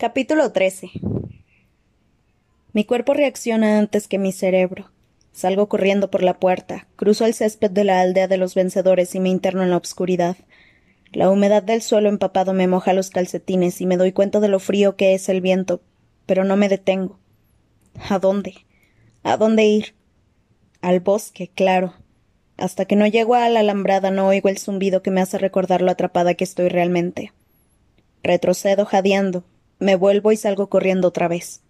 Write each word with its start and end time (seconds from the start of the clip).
Capítulo 0.00 0.52
13 0.52 0.92
Mi 2.72 2.84
cuerpo 2.84 3.14
reacciona 3.14 3.80
antes 3.80 4.06
que 4.06 4.16
mi 4.16 4.30
cerebro. 4.30 4.92
Salgo 5.32 5.68
corriendo 5.68 6.08
por 6.08 6.22
la 6.22 6.38
puerta, 6.38 6.86
cruzo 6.94 7.26
el 7.26 7.34
césped 7.34 7.72
de 7.72 7.82
la 7.82 8.00
aldea 8.00 8.28
de 8.28 8.36
los 8.36 8.54
vencedores 8.54 9.16
y 9.16 9.18
me 9.18 9.28
interno 9.28 9.64
en 9.64 9.70
la 9.70 9.76
oscuridad. 9.76 10.36
La 11.10 11.28
humedad 11.30 11.64
del 11.64 11.82
suelo 11.82 12.08
empapado 12.08 12.52
me 12.52 12.68
moja 12.68 12.92
los 12.92 13.10
calcetines 13.10 13.80
y 13.80 13.86
me 13.86 13.96
doy 13.96 14.12
cuenta 14.12 14.38
de 14.38 14.46
lo 14.46 14.60
frío 14.60 14.94
que 14.94 15.14
es 15.14 15.28
el 15.28 15.40
viento, 15.40 15.80
pero 16.26 16.44
no 16.44 16.56
me 16.56 16.68
detengo. 16.68 17.18
¿A 18.08 18.20
dónde? 18.20 18.54
¿A 19.24 19.36
dónde 19.36 19.64
ir? 19.64 19.96
Al 20.80 21.00
bosque, 21.00 21.50
claro. 21.52 21.94
Hasta 22.56 22.84
que 22.84 22.94
no 22.94 23.08
llego 23.08 23.34
a 23.34 23.48
la 23.48 23.58
alambrada 23.58 24.12
no 24.12 24.28
oigo 24.28 24.48
el 24.48 24.58
zumbido 24.58 25.02
que 25.02 25.10
me 25.10 25.22
hace 25.22 25.38
recordar 25.38 25.82
lo 25.82 25.90
atrapada 25.90 26.34
que 26.34 26.44
estoy 26.44 26.68
realmente. 26.68 27.32
Retrocedo 28.22 28.84
jadeando, 28.84 29.42
me 29.78 29.96
vuelvo 29.96 30.32
y 30.32 30.36
salgo 30.36 30.68
corriendo 30.68 31.08
otra 31.08 31.28
vez. 31.28 31.62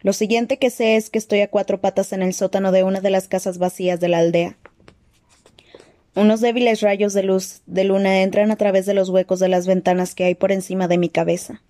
Lo 0.00 0.12
siguiente 0.12 0.58
que 0.58 0.70
sé 0.70 0.96
es 0.96 1.08
que 1.08 1.18
estoy 1.18 1.40
a 1.40 1.50
cuatro 1.50 1.80
patas 1.80 2.12
en 2.12 2.22
el 2.22 2.34
sótano 2.34 2.72
de 2.72 2.82
una 2.82 3.00
de 3.00 3.10
las 3.10 3.28
casas 3.28 3.58
vacías 3.58 4.00
de 4.00 4.08
la 4.08 4.18
aldea. 4.18 4.58
Unos 6.14 6.40
débiles 6.40 6.80
rayos 6.80 7.12
de 7.12 7.22
luz 7.22 7.62
de 7.66 7.84
luna 7.84 8.22
entran 8.22 8.50
a 8.50 8.56
través 8.56 8.86
de 8.86 8.94
los 8.94 9.08
huecos 9.08 9.40
de 9.40 9.48
las 9.48 9.66
ventanas 9.66 10.14
que 10.14 10.24
hay 10.24 10.34
por 10.34 10.52
encima 10.52 10.88
de 10.88 10.98
mi 10.98 11.08
cabeza. 11.08 11.62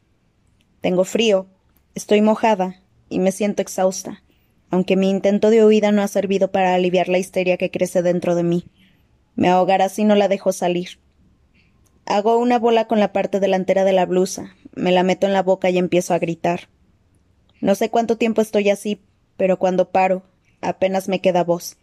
Tengo 0.81 1.05
frío, 1.05 1.47
estoy 1.95 2.21
mojada 2.21 2.81
y 3.09 3.21
me 3.21 3.33
siento 3.33 3.63
exhausta, 3.63 4.23
aunque 4.69 4.97
mi 4.97 5.09
intento 5.09 5.51
de 5.51 5.65
huida 5.65 5.93
no 5.93 6.03
ha 6.03 6.09
servido 6.09 6.51
para 6.51 6.75
aliviar 6.75 7.09
la 7.09 7.19
histeria 7.19 7.57
que 7.57 7.71
crece 7.71 8.03
dentro 8.03 8.35
de 8.35 8.43
mí. 8.43 8.67
Me 9.37 9.49
ahogará 9.49 9.89
si 9.89 10.05
no 10.05 10.15
la 10.15 10.29
dejo 10.29 10.53
salir. 10.53 10.99
Hago 12.07 12.39
una 12.39 12.59
bola 12.59 12.87
con 12.87 13.01
la 13.01 13.13
parte 13.13 13.41
delantera 13.41 13.85
de 13.85 13.93
la 13.93 14.05
blusa, 14.05 14.55
me 14.75 14.93
la 14.93 15.03
meto 15.03 15.27
en 15.27 15.33
la 15.33 15.43
boca 15.43 15.71
y 15.71 15.79
empiezo 15.79 16.13
a 16.15 16.19
gritar. 16.19 16.69
No 17.61 17.75
sé 17.75 17.89
cuánto 17.89 18.19
tiempo 18.19 18.43
estoy 18.43 18.69
así, 18.69 19.01
pero 19.37 19.59
cuando 19.59 19.91
paro, 19.91 20.23
apenas 20.61 21.09
me 21.09 21.21
queda 21.21 21.45
voz. 21.45 21.79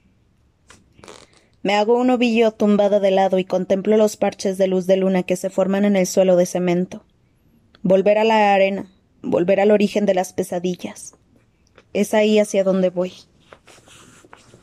Me 1.63 1.73
hago 1.73 1.97
un 1.97 2.09
ovillo 2.09 2.51
tumbada 2.51 2.99
de 2.99 3.11
lado 3.11 3.39
y 3.39 3.45
contemplo 3.45 3.97
los 3.97 4.17
parches 4.17 4.57
de 4.57 4.67
luz 4.67 4.87
de 4.87 4.97
luna 4.97 5.23
que 5.23 5.35
se 5.35 5.49
forman 5.49 5.85
en 5.85 5.95
el 5.95 6.07
suelo 6.07 6.35
de 6.35 6.45
cemento. 6.45 7.03
Volver 7.83 8.17
a 8.17 8.23
la 8.23 8.53
arena, 8.53 8.91
volver 9.21 9.59
al 9.59 9.71
origen 9.71 10.05
de 10.05 10.13
las 10.13 10.33
pesadillas. 10.33 11.15
Es 11.93 12.13
ahí 12.13 12.39
hacia 12.39 12.63
donde 12.63 12.89
voy. 12.89 13.13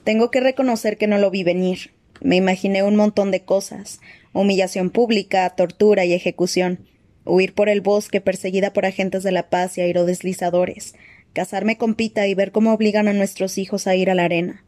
Tengo 0.05 0.31
que 0.31 0.41
reconocer 0.41 0.99
que 0.99 1.07
no 1.07 1.19
lo 1.19 1.31
vi 1.31 1.45
venir. 1.45 1.98
Me 2.21 2.37
imaginé 2.37 2.83
un 2.83 2.97
montón 2.97 3.31
de 3.31 3.45
cosas 3.45 4.01
humillación 4.33 4.91
pública, 4.91 5.49
tortura 5.51 6.05
y 6.05 6.13
ejecución 6.13 6.87
huir 7.25 7.55
por 7.55 7.69
el 7.69 7.81
bosque 7.81 8.21
perseguida 8.21 8.73
por 8.73 8.87
agentes 8.87 9.23
de 9.23 9.33
la 9.33 9.51
paz 9.51 9.77
y 9.77 9.83
aerodeslizadores, 9.83 10.95
casarme 11.33 11.77
con 11.77 11.95
Pita 11.95 12.27
y 12.27 12.35
ver 12.35 12.53
cómo 12.53 12.73
obligan 12.73 13.07
a 13.07 13.13
nuestros 13.13 13.59
hijos 13.59 13.87
a 13.87 13.95
ir 13.95 14.11
a 14.11 14.15
la 14.15 14.25
arena. 14.25 14.65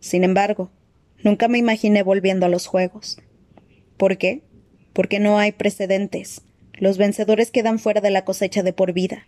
Sin 0.00 0.24
embargo, 0.24 0.70
nunca 1.22 1.46
me 1.46 1.58
imaginé 1.58 2.02
volviendo 2.02 2.46
a 2.46 2.48
los 2.48 2.66
juegos. 2.66 3.20
¿Por 3.98 4.16
qué? 4.16 4.42
Porque 4.94 5.20
no 5.20 5.38
hay 5.38 5.52
precedentes. 5.52 6.42
Los 6.72 6.96
vencedores 6.96 7.50
quedan 7.50 7.78
fuera 7.78 8.00
de 8.00 8.10
la 8.10 8.24
cosecha 8.24 8.62
de 8.62 8.72
por 8.72 8.94
vida. 8.94 9.26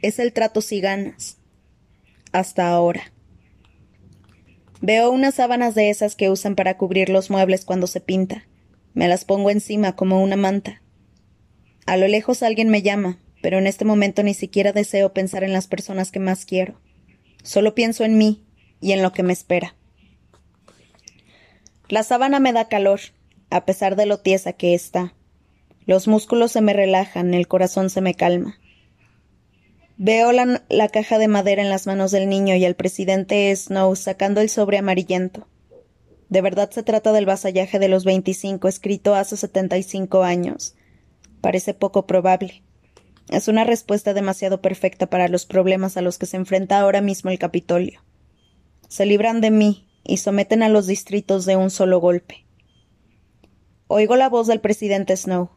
Es 0.00 0.20
el 0.20 0.32
trato 0.32 0.60
si 0.60 0.80
ganas. 0.80 1.38
Hasta 2.30 2.68
ahora. 2.68 3.12
Veo 4.80 5.10
unas 5.10 5.34
sábanas 5.36 5.74
de 5.74 5.90
esas 5.90 6.16
que 6.16 6.30
usan 6.30 6.54
para 6.54 6.76
cubrir 6.76 7.08
los 7.08 7.30
muebles 7.30 7.64
cuando 7.64 7.86
se 7.86 8.00
pinta. 8.00 8.46
Me 8.94 9.08
las 9.08 9.24
pongo 9.24 9.50
encima 9.50 9.96
como 9.96 10.22
una 10.22 10.36
manta. 10.36 10.82
A 11.86 11.96
lo 11.96 12.08
lejos 12.08 12.42
alguien 12.42 12.68
me 12.68 12.82
llama, 12.82 13.18
pero 13.42 13.58
en 13.58 13.66
este 13.66 13.84
momento 13.84 14.22
ni 14.22 14.34
siquiera 14.34 14.72
deseo 14.72 15.12
pensar 15.12 15.44
en 15.44 15.52
las 15.52 15.66
personas 15.66 16.10
que 16.10 16.20
más 16.20 16.44
quiero. 16.44 16.80
Solo 17.42 17.74
pienso 17.74 18.04
en 18.04 18.18
mí 18.18 18.44
y 18.80 18.92
en 18.92 19.02
lo 19.02 19.12
que 19.12 19.22
me 19.22 19.32
espera. 19.32 19.76
La 21.88 22.02
sábana 22.02 22.40
me 22.40 22.52
da 22.52 22.68
calor, 22.68 23.00
a 23.50 23.64
pesar 23.64 23.96
de 23.96 24.06
lo 24.06 24.18
tiesa 24.18 24.52
que 24.52 24.74
está. 24.74 25.14
Los 25.86 26.08
músculos 26.08 26.50
se 26.52 26.60
me 26.60 26.72
relajan, 26.72 27.32
el 27.32 27.46
corazón 27.46 27.90
se 27.90 28.00
me 28.00 28.14
calma. 28.14 28.58
Veo 29.98 30.32
la, 30.32 30.88
caja 30.88 31.18
de 31.18 31.28
madera 31.28 31.62
en 31.62 31.70
las 31.70 31.86
manos 31.86 32.10
del 32.10 32.28
niño 32.28 32.54
y 32.54 32.64
el 32.64 32.74
presidente 32.74 33.54
Snow 33.54 33.96
sacando 33.96 34.40
el 34.40 34.50
sobre 34.50 34.78
amarillento. 34.78 35.46
De 36.28 36.42
verdad 36.42 36.70
se 36.70 36.82
trata 36.82 37.12
del 37.12 37.24
vasallaje 37.24 37.78
de 37.78 37.88
los 37.88 38.04
veinticinco 38.04 38.68
escrito 38.68 39.14
hace 39.14 39.36
setenta 39.36 39.78
y 39.78 39.82
cinco 39.82 40.22
años 40.22 40.74
parece 41.46 41.74
poco 41.74 42.08
probable. 42.08 42.64
Es 43.28 43.46
una 43.46 43.62
respuesta 43.62 44.14
demasiado 44.14 44.60
perfecta 44.60 45.08
para 45.08 45.28
los 45.28 45.46
problemas 45.46 45.96
a 45.96 46.00
los 46.00 46.18
que 46.18 46.26
se 46.26 46.36
enfrenta 46.36 46.80
ahora 46.80 47.00
mismo 47.00 47.30
el 47.30 47.38
Capitolio. 47.38 48.02
Se 48.88 49.06
libran 49.06 49.40
de 49.40 49.52
mí 49.52 49.88
y 50.02 50.16
someten 50.16 50.64
a 50.64 50.68
los 50.68 50.88
distritos 50.88 51.46
de 51.46 51.54
un 51.54 51.70
solo 51.70 52.00
golpe. 52.00 52.46
Oigo 53.86 54.16
la 54.16 54.28
voz 54.28 54.48
del 54.48 54.60
presidente 54.60 55.16
Snow. 55.16 55.50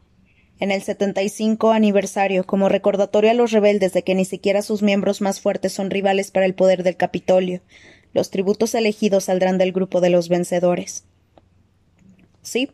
En 0.60 0.70
el 0.70 0.82
75 0.82 1.72
aniversario, 1.72 2.44
como 2.44 2.68
recordatorio 2.68 3.30
a 3.30 3.34
los 3.34 3.50
rebeldes 3.50 3.94
de 3.94 4.02
que 4.04 4.14
ni 4.14 4.26
siquiera 4.26 4.60
sus 4.60 4.82
miembros 4.82 5.22
más 5.22 5.40
fuertes 5.40 5.72
son 5.72 5.90
rivales 5.90 6.30
para 6.30 6.44
el 6.44 6.54
poder 6.54 6.82
del 6.82 6.96
Capitolio, 6.96 7.62
los 8.12 8.30
tributos 8.30 8.74
elegidos 8.74 9.24
saldrán 9.24 9.56
del 9.56 9.72
grupo 9.72 10.02
de 10.02 10.10
los 10.10 10.28
vencedores. 10.28 11.04
Sí, 12.42 12.70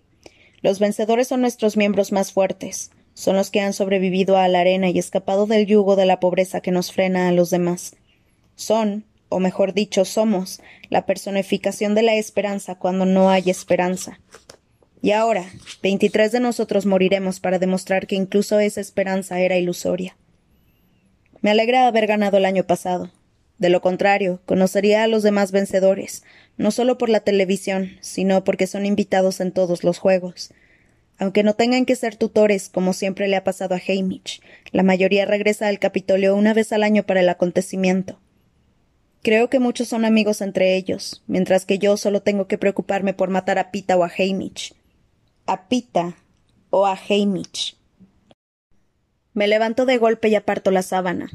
los 0.63 0.81
vencedores 0.81 1.29
son 1.29 1.43
nuestros 1.43 1.77
miembros 1.77 2.11
más 2.11 2.33
fuertes, 2.33 2.91
son 3.15 3.37
los 3.37 3.51
que 3.51 3.61
han 3.61 3.73
sobrevivido 3.73 4.37
a 4.37 4.49
la 4.49 4.61
arena 4.61 4.91
y 4.91 4.99
escapado 4.99 5.47
del 5.47 5.67
yugo 5.67 5.95
de 5.95 6.07
la 6.07 6.19
pobreza 6.19 6.61
que 6.61 6.73
nos 6.73 6.91
frena 6.91 7.29
a 7.29 7.33
los 7.33 7.51
demás. 7.51 7.95
Son, 8.57 9.05
o 9.29 9.39
mejor 9.39 9.75
dicho, 9.75 10.05
somos, 10.05 10.61
la 10.91 11.07
personificación 11.07 11.95
de 11.95 12.03
la 12.03 12.15
esperanza 12.15 12.75
cuando 12.75 13.07
no 13.07 13.31
hay 13.31 13.49
esperanza. 13.49 14.19
Y 15.07 15.13
ahora, 15.13 15.45
veintitrés 15.85 16.33
de 16.33 16.41
nosotros 16.41 16.85
moriremos 16.85 17.39
para 17.39 17.61
demostrar 17.61 18.09
que 18.09 18.17
incluso 18.17 18.59
esa 18.59 18.81
esperanza 18.81 19.39
era 19.39 19.57
ilusoria. 19.57 20.17
Me 21.43 21.53
alegra 21.53 21.87
haber 21.87 22.09
ganado 22.09 22.39
el 22.39 22.45
año 22.45 22.65
pasado. 22.65 23.13
De 23.59 23.69
lo 23.69 23.81
contrario, 23.81 24.41
conocería 24.47 25.05
a 25.05 25.07
los 25.07 25.23
demás 25.23 25.53
vencedores, 25.53 26.25
no 26.57 26.73
solo 26.73 26.99
por 26.99 27.09
la 27.09 27.21
televisión, 27.21 27.99
sino 28.01 28.43
porque 28.43 28.67
son 28.67 28.85
invitados 28.85 29.39
en 29.39 29.53
todos 29.53 29.85
los 29.85 29.99
juegos. 29.99 30.53
Aunque 31.19 31.45
no 31.45 31.55
tengan 31.55 31.87
que 31.87 31.95
ser 31.95 32.17
tutores, 32.17 32.69
como 32.69 32.93
siempre 32.93 33.29
le 33.29 33.37
ha 33.37 33.45
pasado 33.45 33.77
a 33.77 33.81
Hamish, 33.87 34.41
la 34.73 34.83
mayoría 34.83 35.25
regresa 35.25 35.69
al 35.69 35.79
Capitolio 35.79 36.35
una 36.35 36.53
vez 36.53 36.73
al 36.73 36.83
año 36.83 37.05
para 37.05 37.21
el 37.21 37.29
acontecimiento. 37.29 38.19
Creo 39.23 39.51
que 39.51 39.61
muchos 39.61 39.87
son 39.87 40.05
amigos 40.05 40.41
entre 40.41 40.75
ellos, 40.75 41.23
mientras 41.29 41.65
que 41.65 41.79
yo 41.79 41.97
solo 41.97 42.23
tengo 42.23 42.49
que 42.49 42.59
preocuparme 42.59 43.15
por 43.15 43.31
matar 43.31 43.61
a 43.61 43.71
Pita 43.71 43.97
o 43.97 44.03
a 44.03 44.11
Hamish. 44.19 44.75
A 45.49 45.69
Pita 45.69 46.17
o 46.71 46.87
a 46.87 46.99
Hamish. 47.09 47.77
Me 49.33 49.47
levanto 49.47 49.87
de 49.87 49.97
golpe 49.97 50.29
y 50.29 50.35
aparto 50.35 50.73
la 50.73 50.83
sábana. 50.83 51.31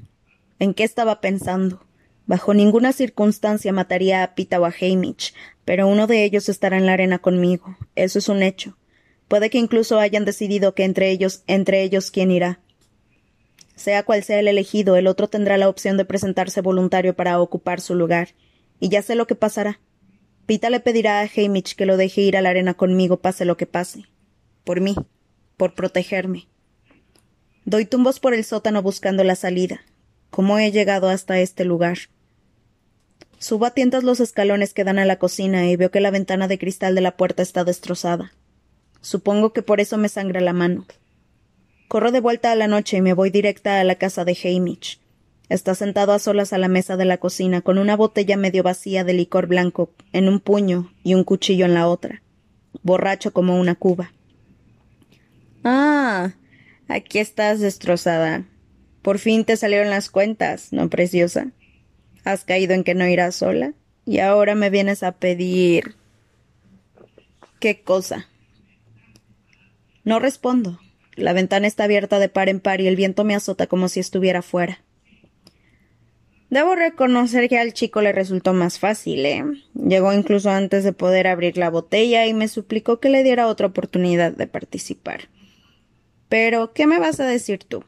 ¿En 0.59 0.73
qué 0.73 0.83
estaba 0.83 1.21
pensando? 1.21 1.85
Bajo 2.25 2.53
ninguna 2.53 2.91
circunstancia 2.91 3.71
mataría 3.71 4.21
a 4.21 4.35
Pita 4.35 4.59
o 4.59 4.65
a 4.65 4.73
Hamish, 4.81 5.33
pero 5.63 5.87
uno 5.87 6.07
de 6.07 6.25
ellos 6.25 6.49
estará 6.49 6.77
en 6.77 6.87
la 6.87 6.91
arena 6.91 7.19
conmigo. 7.19 7.77
Eso 7.95 8.19
es 8.19 8.27
un 8.27 8.43
hecho. 8.43 8.77
Puede 9.29 9.49
que 9.49 9.59
incluso 9.59 9.97
hayan 9.97 10.25
decidido 10.25 10.75
que 10.75 10.83
entre 10.83 11.09
ellos, 11.09 11.43
entre 11.47 11.81
ellos 11.81 12.11
quién 12.11 12.31
irá. 12.31 12.59
Sea 13.77 14.03
cual 14.03 14.25
sea 14.25 14.41
el 14.41 14.49
elegido, 14.49 14.97
el 14.97 15.07
otro 15.07 15.29
tendrá 15.29 15.57
la 15.57 15.69
opción 15.69 15.95
de 15.95 16.03
presentarse 16.03 16.59
voluntario 16.59 17.15
para 17.15 17.39
ocupar 17.39 17.79
su 17.79 17.95
lugar. 17.95 18.35
Y 18.77 18.89
ya 18.89 19.03
sé 19.03 19.15
lo 19.15 19.25
que 19.25 19.35
pasará. 19.35 19.79
Pita 20.51 20.69
le 20.69 20.81
pedirá 20.81 21.21
a 21.21 21.29
Hamish 21.33 21.75
que 21.77 21.85
lo 21.85 21.95
deje 21.95 22.19
ir 22.19 22.35
a 22.35 22.41
la 22.41 22.49
arena 22.49 22.73
conmigo, 22.73 23.21
pase 23.21 23.45
lo 23.45 23.55
que 23.55 23.65
pase. 23.65 24.07
Por 24.65 24.81
mí, 24.81 24.97
por 25.55 25.75
protegerme. 25.75 26.49
Doy 27.63 27.85
tumbos 27.85 28.19
por 28.19 28.33
el 28.33 28.43
sótano 28.43 28.81
buscando 28.81 29.23
la 29.23 29.35
salida. 29.35 29.79
¿Cómo 30.29 30.59
he 30.59 30.69
llegado 30.73 31.07
hasta 31.07 31.39
este 31.39 31.63
lugar? 31.63 31.99
Subo 33.39 33.65
a 33.65 33.71
tientas 33.71 34.03
los 34.03 34.19
escalones 34.19 34.73
que 34.73 34.83
dan 34.83 34.99
a 34.99 35.05
la 35.05 35.15
cocina 35.15 35.69
y 35.69 35.77
veo 35.77 35.89
que 35.89 36.01
la 36.01 36.11
ventana 36.11 36.49
de 36.49 36.59
cristal 36.59 36.95
de 36.95 37.01
la 37.01 37.15
puerta 37.15 37.41
está 37.41 37.63
destrozada. 37.63 38.33
Supongo 38.99 39.53
que 39.53 39.61
por 39.61 39.79
eso 39.79 39.97
me 39.97 40.09
sangra 40.09 40.41
la 40.41 40.51
mano. 40.51 40.85
Corro 41.87 42.11
de 42.11 42.19
vuelta 42.19 42.51
a 42.51 42.55
la 42.55 42.67
noche 42.67 42.97
y 42.97 43.01
me 43.01 43.13
voy 43.13 43.29
directa 43.29 43.79
a 43.79 43.85
la 43.85 43.95
casa 43.95 44.25
de 44.25 44.37
Hamish. 44.43 44.99
Está 45.51 45.75
sentado 45.75 46.13
a 46.13 46.19
solas 46.19 46.53
a 46.53 46.57
la 46.57 46.69
mesa 46.69 46.95
de 46.95 47.03
la 47.03 47.17
cocina 47.17 47.59
con 47.59 47.77
una 47.77 47.97
botella 47.97 48.37
medio 48.37 48.63
vacía 48.63 49.03
de 49.03 49.11
licor 49.11 49.47
blanco 49.47 49.91
en 50.13 50.29
un 50.29 50.39
puño 50.39 50.93
y 51.03 51.13
un 51.13 51.25
cuchillo 51.25 51.65
en 51.65 51.73
la 51.73 51.89
otra, 51.89 52.21
borracho 52.83 53.33
como 53.33 53.59
una 53.59 53.75
cuba. 53.75 54.13
Ah, 55.65 56.31
aquí 56.87 57.19
estás 57.19 57.59
destrozada. 57.59 58.45
Por 59.01 59.19
fin 59.19 59.43
te 59.43 59.57
salieron 59.57 59.89
las 59.89 60.09
cuentas, 60.09 60.71
¿no, 60.71 60.89
preciosa? 60.89 61.51
Has 62.23 62.45
caído 62.45 62.73
en 62.73 62.85
que 62.85 62.95
no 62.95 63.05
irás 63.05 63.35
sola 63.35 63.73
y 64.05 64.19
ahora 64.19 64.55
me 64.55 64.69
vienes 64.69 65.03
a 65.03 65.11
pedir. 65.11 65.95
¿Qué 67.59 67.81
cosa? 67.81 68.29
No 70.05 70.19
respondo. 70.19 70.79
La 71.17 71.33
ventana 71.33 71.67
está 71.67 71.83
abierta 71.83 72.19
de 72.19 72.29
par 72.29 72.47
en 72.47 72.61
par 72.61 72.79
y 72.79 72.87
el 72.87 72.95
viento 72.95 73.25
me 73.25 73.35
azota 73.35 73.67
como 73.67 73.89
si 73.89 73.99
estuviera 73.99 74.41
fuera. 74.41 74.79
Debo 76.51 76.75
reconocer 76.75 77.47
que 77.47 77.57
al 77.57 77.71
chico 77.71 78.01
le 78.01 78.11
resultó 78.11 78.51
más 78.51 78.77
fácil, 78.77 79.25
¿eh? 79.25 79.45
Llegó 79.73 80.11
incluso 80.11 80.49
antes 80.49 80.83
de 80.83 80.91
poder 80.91 81.27
abrir 81.27 81.57
la 81.57 81.69
botella 81.69 82.25
y 82.27 82.33
me 82.33 82.49
suplicó 82.49 82.99
que 82.99 83.09
le 83.09 83.23
diera 83.23 83.47
otra 83.47 83.67
oportunidad 83.67 84.33
de 84.33 84.47
participar. 84.47 85.29
Pero, 86.27 86.73
¿qué 86.73 86.87
me 86.87 86.99
vas 86.99 87.21
a 87.21 87.25
decir 87.25 87.63
tú? 87.63 87.85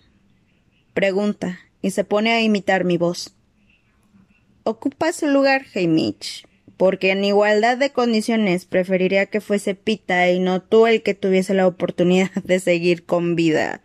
Pregunta, 0.94 1.60
y 1.82 1.92
se 1.92 2.06
pone 2.06 2.32
a 2.32 2.42
imitar 2.42 2.86
mi 2.86 2.96
voz. 2.96 3.36
Ocupa 4.64 5.12
su 5.12 5.28
lugar, 5.28 5.66
Hamish, 5.76 6.48
porque 6.78 7.12
en 7.12 7.26
igualdad 7.26 7.78
de 7.78 7.92
condiciones 7.92 8.64
preferiría 8.64 9.26
que 9.26 9.42
fuese 9.42 9.76
Pita 9.76 10.32
y 10.32 10.40
no 10.40 10.62
tú 10.62 10.88
el 10.88 11.04
que 11.04 11.14
tuviese 11.14 11.54
la 11.54 11.68
oportunidad 11.68 12.32
de 12.46 12.62
seguir 12.62 13.06
con 13.06 13.36
vida. 13.36 13.82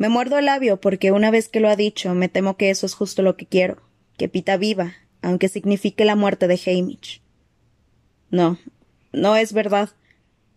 Me 0.00 0.08
muerdo 0.08 0.38
el 0.38 0.46
labio 0.46 0.80
porque 0.80 1.12
una 1.12 1.30
vez 1.30 1.50
que 1.50 1.60
lo 1.60 1.68
ha 1.68 1.76
dicho, 1.76 2.14
me 2.14 2.30
temo 2.30 2.56
que 2.56 2.70
eso 2.70 2.86
es 2.86 2.94
justo 2.94 3.20
lo 3.20 3.36
que 3.36 3.44
quiero, 3.44 3.82
que 4.16 4.30
Pita 4.30 4.56
viva, 4.56 4.94
aunque 5.20 5.50
signifique 5.50 6.06
la 6.06 6.16
muerte 6.16 6.48
de 6.48 6.58
Hamish. 6.64 7.20
No, 8.30 8.58
no 9.12 9.36
es 9.36 9.52
verdad. 9.52 9.90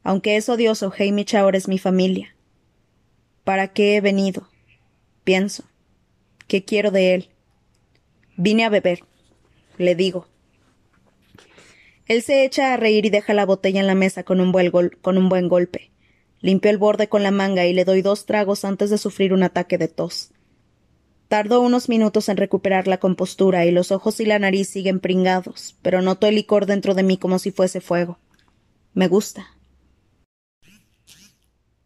Aunque 0.02 0.38
es 0.38 0.48
odioso, 0.48 0.94
Hamish 0.98 1.36
ahora 1.36 1.58
es 1.58 1.68
mi 1.68 1.78
familia. 1.78 2.34
¿Para 3.44 3.74
qué 3.74 3.98
he 3.98 4.02
venido? 4.02 4.48
Pienso. 5.26 5.66
¿Qué 6.48 6.64
quiero 6.64 6.90
de 6.90 7.14
él? 7.14 7.30
Vine 8.38 8.64
a 8.64 8.70
beber, 8.70 9.02
le 9.78 9.94
digo. 9.94 10.26
Él 12.08 12.22
se 12.22 12.46
echa 12.46 12.74
a 12.74 12.78
reír 12.78 13.08
y 13.08 13.10
deja 13.10 13.34
la 13.34 13.46
botella 13.46 13.82
en 13.82 13.88
la 13.88 13.96
mesa 13.96 14.24
con 14.24 14.40
un 14.40 14.54
buen, 14.54 14.72
con 14.72 15.18
un 15.18 15.28
buen 15.28 15.50
golpe. 15.50 15.92
Limpio 16.44 16.70
el 16.70 16.78
borde 16.78 17.08
con 17.08 17.24
la 17.24 17.32
manga 17.32 17.66
y 17.66 17.72
le 17.72 17.86
doy 17.86 18.02
dos 18.02 18.26
tragos 18.26 18.66
antes 18.66 18.90
de 18.90 18.98
sufrir 18.98 19.32
un 19.32 19.44
ataque 19.44 19.78
de 19.78 19.88
tos. 19.88 20.32
Tardo 21.30 21.62
unos 21.62 21.88
minutos 21.88 22.28
en 22.28 22.36
recuperar 22.36 22.86
la 22.86 22.98
compostura 23.00 23.66
y 23.66 23.72
los 23.72 23.94
ojos 23.94 24.20
y 24.20 24.26
la 24.26 24.40
nariz 24.40 24.68
siguen 24.68 25.00
pringados, 25.00 25.78
pero 25.82 26.02
noto 26.02 26.28
el 26.28 26.36
licor 26.36 26.66
dentro 26.66 26.96
de 26.96 27.04
mí 27.04 27.18
como 27.18 27.40
si 27.40 27.52
fuese 27.52 27.80
fuego. 27.80 28.20
Me 28.94 29.08
gusta. 29.08 29.56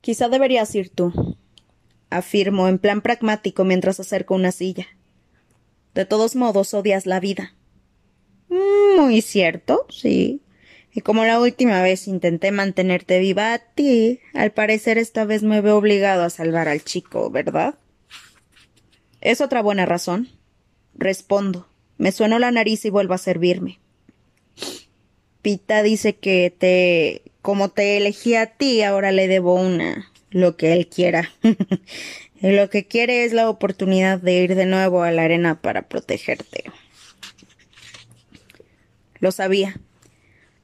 Quizá 0.01 0.27
deberías 0.27 0.73
ir 0.73 0.89
tú, 0.89 1.37
afirmo 2.09 2.67
en 2.67 2.79
plan 2.79 3.01
pragmático 3.01 3.63
mientras 3.63 3.99
acerco 3.99 4.33
una 4.33 4.51
silla. 4.51 4.87
De 5.93 6.05
todos 6.05 6.35
modos, 6.35 6.73
odias 6.73 7.05
la 7.05 7.19
vida. 7.19 7.53
Muy 8.49 9.21
cierto, 9.21 9.85
sí. 9.89 10.41
Y 10.93 11.01
como 11.01 11.25
la 11.25 11.39
última 11.39 11.81
vez 11.81 12.07
intenté 12.07 12.51
mantenerte 12.51 13.19
viva 13.19 13.53
a 13.53 13.59
ti, 13.59 14.19
al 14.33 14.51
parecer 14.51 14.97
esta 14.97 15.25
vez 15.25 15.43
me 15.43 15.61
veo 15.61 15.77
obligado 15.77 16.23
a 16.23 16.29
salvar 16.29 16.67
al 16.67 16.83
chico, 16.83 17.29
¿verdad? 17.29 17.75
Es 19.21 19.41
otra 19.41 19.61
buena 19.61 19.85
razón. 19.85 20.29
Respondo. 20.95 21.67
Me 21.97 22.11
sueno 22.11 22.39
la 22.39 22.51
nariz 22.51 22.85
y 22.85 22.89
vuelvo 22.89 23.13
a 23.13 23.19
servirme. 23.19 23.79
Pita 25.41 25.83
dice 25.83 26.15
que 26.15 26.53
te. 26.57 27.31
como 27.41 27.69
te 27.69 27.97
elegí 27.97 28.35
a 28.35 28.47
ti, 28.47 28.81
ahora 28.83 29.11
le 29.11 29.27
debo 29.27 29.55
una. 29.55 30.11
lo 30.29 30.57
que 30.57 30.73
él 30.73 30.87
quiera. 30.87 31.31
lo 32.41 32.69
que 32.69 32.85
quiere 32.85 33.23
es 33.23 33.33
la 33.33 33.49
oportunidad 33.49 34.19
de 34.19 34.43
ir 34.43 34.55
de 34.55 34.65
nuevo 34.65 35.03
a 35.03 35.11
la 35.11 35.23
arena 35.23 35.61
para 35.61 35.87
protegerte. 35.87 36.65
Lo 39.19 39.31
sabía. 39.31 39.79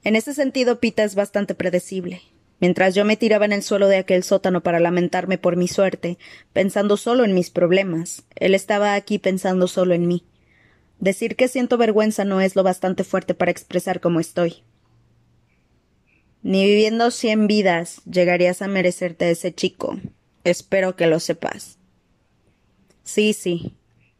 En 0.04 0.16
ese 0.16 0.34
sentido, 0.34 0.80
Pita 0.80 1.02
es 1.02 1.14
bastante 1.14 1.54
predecible. 1.54 2.20
Mientras 2.60 2.94
yo 2.94 3.04
me 3.04 3.16
tiraba 3.16 3.46
en 3.46 3.52
el 3.52 3.62
suelo 3.62 3.88
de 3.88 3.96
aquel 3.96 4.22
sótano 4.22 4.62
para 4.62 4.78
lamentarme 4.78 5.38
por 5.38 5.56
mi 5.56 5.66
suerte, 5.66 6.18
pensando 6.52 6.96
solo 6.96 7.24
en 7.24 7.34
mis 7.34 7.50
problemas, 7.50 8.22
él 8.36 8.54
estaba 8.54 8.94
aquí 8.94 9.18
pensando 9.18 9.66
solo 9.66 9.94
en 9.94 10.06
mí. 10.06 10.24
Decir 11.00 11.36
que 11.36 11.48
siento 11.48 11.78
vergüenza 11.78 12.24
no 12.24 12.40
es 12.40 12.54
lo 12.54 12.62
bastante 12.62 13.02
fuerte 13.02 13.34
para 13.34 13.50
expresar 13.50 14.00
cómo 14.00 14.20
estoy. 14.20 14.62
Ni 16.42 16.64
viviendo 16.66 17.10
cien 17.10 17.46
vidas 17.46 18.02
llegarías 18.04 18.62
a 18.62 18.68
merecerte 18.68 19.24
a 19.24 19.30
ese 19.30 19.52
chico. 19.52 19.98
Espero 20.44 20.94
que 20.94 21.06
lo 21.06 21.18
sepas. 21.20 21.78
Sí, 23.02 23.32
sí, 23.32 23.76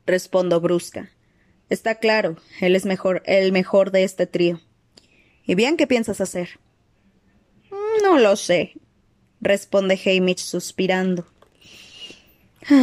respondo 0.06 0.60
brusca. 0.60 1.10
Está 1.68 1.96
claro, 1.96 2.36
él 2.60 2.76
es 2.76 2.84
mejor, 2.86 3.22
el 3.26 3.52
mejor 3.52 3.90
de 3.90 4.04
este 4.04 4.26
trío. 4.26 4.60
¿Y 5.46 5.54
bien 5.54 5.76
qué 5.76 5.86
piensas 5.86 6.20
hacer? 6.20 6.58
No 8.02 8.18
lo 8.18 8.36
sé, 8.36 8.72
responde 9.40 10.00
Hamish 10.04 10.38
suspirando. 10.38 11.26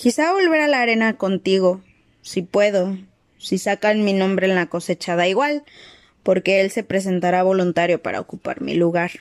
quizá 0.00 0.32
volver 0.32 0.60
a 0.60 0.68
la 0.68 0.82
arena 0.82 1.16
contigo, 1.16 1.82
si 2.22 2.42
puedo, 2.42 2.96
si 3.38 3.58
sacan 3.58 4.04
mi 4.04 4.12
nombre 4.12 4.48
en 4.48 4.54
la 4.54 4.66
cosecha, 4.66 5.16
da 5.16 5.28
igual, 5.28 5.64
porque 6.22 6.60
él 6.60 6.70
se 6.70 6.82
presentará 6.82 7.42
voluntario 7.42 8.02
para 8.02 8.20
ocupar 8.20 8.60
mi 8.60 8.74
lugar. 8.74 9.12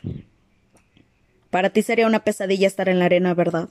Para 1.49 1.69
ti 1.69 1.81
sería 1.81 2.07
una 2.07 2.23
pesadilla 2.23 2.67
estar 2.67 2.89
en 2.89 2.99
la 2.99 3.05
arena, 3.05 3.33
¿verdad? 3.33 3.69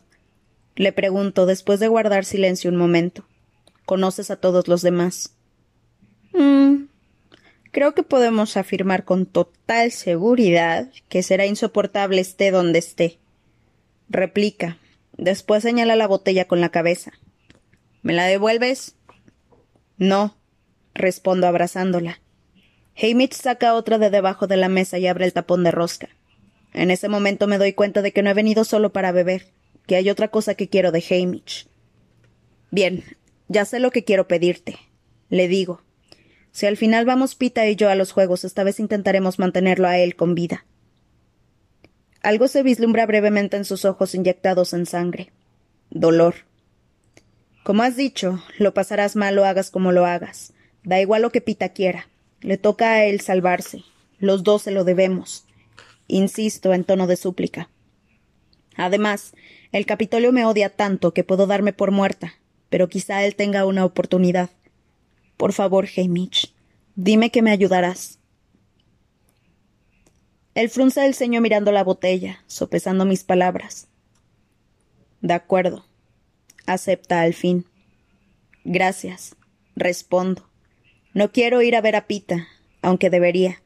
Le 0.76 0.92
pregunto, 0.92 1.46
después 1.46 1.80
de 1.80 1.88
guardar 1.88 2.24
silencio 2.24 2.70
un 2.70 2.76
momento. 2.76 3.24
¿Conoces 3.84 4.30
a 4.30 4.36
todos 4.36 4.68
los 4.68 4.82
demás? 4.82 5.34
Mm, 6.32 6.84
Creo 7.70 7.94
que 7.94 8.02
podemos 8.02 8.56
afirmar 8.56 9.04
con 9.04 9.26
total 9.26 9.90
seguridad 9.90 10.90
que 11.08 11.22
será 11.22 11.46
insoportable 11.46 12.20
esté 12.20 12.50
donde 12.50 12.78
esté. 12.78 13.18
Replica. 14.08 14.78
Después 15.16 15.62
señala 15.62 15.96
la 15.96 16.06
botella 16.06 16.46
con 16.46 16.60
la 16.60 16.70
cabeza. 16.70 17.12
¿Me 18.02 18.12
la 18.12 18.26
devuelves? 18.26 18.94
No, 19.98 20.36
respondo 20.94 21.46
abrazándola. 21.46 22.20
Hamish 23.00 23.32
saca 23.32 23.74
otra 23.74 23.98
de 23.98 24.10
debajo 24.10 24.46
de 24.46 24.56
la 24.56 24.68
mesa 24.68 24.98
y 24.98 25.06
abre 25.06 25.24
el 25.24 25.32
tapón 25.32 25.64
de 25.64 25.70
rosca. 25.70 26.08
En 26.72 26.90
ese 26.90 27.08
momento 27.08 27.46
me 27.46 27.58
doy 27.58 27.72
cuenta 27.72 28.02
de 28.02 28.12
que 28.12 28.22
no 28.22 28.30
he 28.30 28.34
venido 28.34 28.64
solo 28.64 28.92
para 28.92 29.12
beber, 29.12 29.52
que 29.86 29.96
hay 29.96 30.10
otra 30.10 30.28
cosa 30.28 30.54
que 30.54 30.68
quiero 30.68 30.92
de 30.92 31.04
Hamish. 31.10 31.68
Bien, 32.70 33.04
ya 33.48 33.64
sé 33.64 33.80
lo 33.80 33.90
que 33.90 34.04
quiero 34.04 34.28
pedirte, 34.28 34.78
le 35.28 35.48
digo. 35.48 35.82
Si 36.58 36.66
al 36.66 36.76
final 36.76 37.04
vamos 37.04 37.36
Pita 37.36 37.68
y 37.68 37.76
yo 37.76 37.88
a 37.88 37.94
los 37.94 38.10
juegos, 38.10 38.42
esta 38.42 38.64
vez 38.64 38.80
intentaremos 38.80 39.38
mantenerlo 39.38 39.86
a 39.86 39.96
él 39.96 40.16
con 40.16 40.34
vida. 40.34 40.66
Algo 42.20 42.48
se 42.48 42.64
vislumbra 42.64 43.06
brevemente 43.06 43.56
en 43.56 43.64
sus 43.64 43.84
ojos 43.84 44.12
inyectados 44.16 44.72
en 44.72 44.84
sangre. 44.84 45.30
Dolor. 45.90 46.34
Como 47.62 47.84
has 47.84 47.94
dicho, 47.94 48.42
lo 48.58 48.74
pasarás 48.74 49.14
mal 49.14 49.38
o 49.38 49.44
hagas 49.44 49.70
como 49.70 49.92
lo 49.92 50.04
hagas. 50.04 50.52
Da 50.82 51.00
igual 51.00 51.22
lo 51.22 51.30
que 51.30 51.40
Pita 51.40 51.68
quiera. 51.68 52.08
Le 52.40 52.58
toca 52.58 52.90
a 52.90 53.04
él 53.04 53.20
salvarse. 53.20 53.84
Los 54.18 54.42
dos 54.42 54.62
se 54.62 54.72
lo 54.72 54.82
debemos. 54.82 55.46
Insisto 56.08 56.74
en 56.74 56.82
tono 56.82 57.06
de 57.06 57.14
súplica. 57.14 57.70
Además, 58.74 59.32
el 59.70 59.86
Capitolio 59.86 60.32
me 60.32 60.44
odia 60.44 60.70
tanto 60.70 61.14
que 61.14 61.22
puedo 61.22 61.46
darme 61.46 61.72
por 61.72 61.92
muerta, 61.92 62.34
pero 62.68 62.88
quizá 62.88 63.24
él 63.24 63.36
tenga 63.36 63.64
una 63.64 63.84
oportunidad. 63.84 64.50
Por 65.38 65.54
favor, 65.54 65.88
Hamish, 65.96 66.52
dime 66.96 67.30
que 67.30 67.40
me 67.40 67.52
ayudarás. 67.52 68.18
Él 70.54 70.68
frunce 70.68 71.06
el 71.06 71.14
ceño 71.14 71.40
mirando 71.40 71.70
la 71.70 71.84
botella, 71.84 72.42
sopesando 72.48 73.04
mis 73.04 73.22
palabras. 73.22 73.86
De 75.20 75.32
acuerdo. 75.32 75.86
Acepta 76.66 77.22
al 77.22 77.34
fin. 77.34 77.66
Gracias. 78.64 79.36
Respondo. 79.76 80.50
No 81.14 81.30
quiero 81.30 81.62
ir 81.62 81.76
a 81.76 81.80
ver 81.80 81.94
a 81.94 82.08
Pita, 82.08 82.48
aunque 82.82 83.08
debería. 83.08 83.62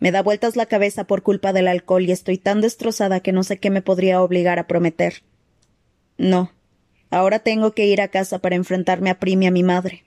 Me 0.00 0.10
da 0.10 0.22
vueltas 0.22 0.56
la 0.56 0.64
cabeza 0.64 1.04
por 1.04 1.22
culpa 1.22 1.52
del 1.52 1.68
alcohol 1.68 2.04
y 2.04 2.12
estoy 2.12 2.38
tan 2.38 2.62
destrozada 2.62 3.20
que 3.20 3.32
no 3.32 3.44
sé 3.44 3.58
qué 3.58 3.68
me 3.68 3.82
podría 3.82 4.22
obligar 4.22 4.58
a 4.58 4.66
prometer. 4.66 5.22
No. 6.16 6.52
Ahora 7.10 7.40
tengo 7.40 7.72
que 7.72 7.84
ir 7.84 8.00
a 8.00 8.08
casa 8.08 8.38
para 8.38 8.56
enfrentarme 8.56 9.10
a 9.10 9.18
Prim 9.20 9.42
y 9.42 9.46
a 9.46 9.50
mi 9.50 9.62
madre. 9.62 10.04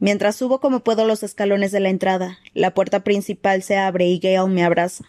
Mientras 0.00 0.36
subo 0.36 0.60
como 0.60 0.80
puedo 0.80 1.04
los 1.04 1.22
escalones 1.22 1.72
de 1.72 1.80
la 1.80 1.88
entrada, 1.88 2.38
la 2.54 2.72
puerta 2.72 3.02
principal 3.02 3.62
se 3.62 3.76
abre 3.76 4.06
y 4.06 4.18
Gale 4.18 4.48
me 4.48 4.64
abraza. 4.64 5.04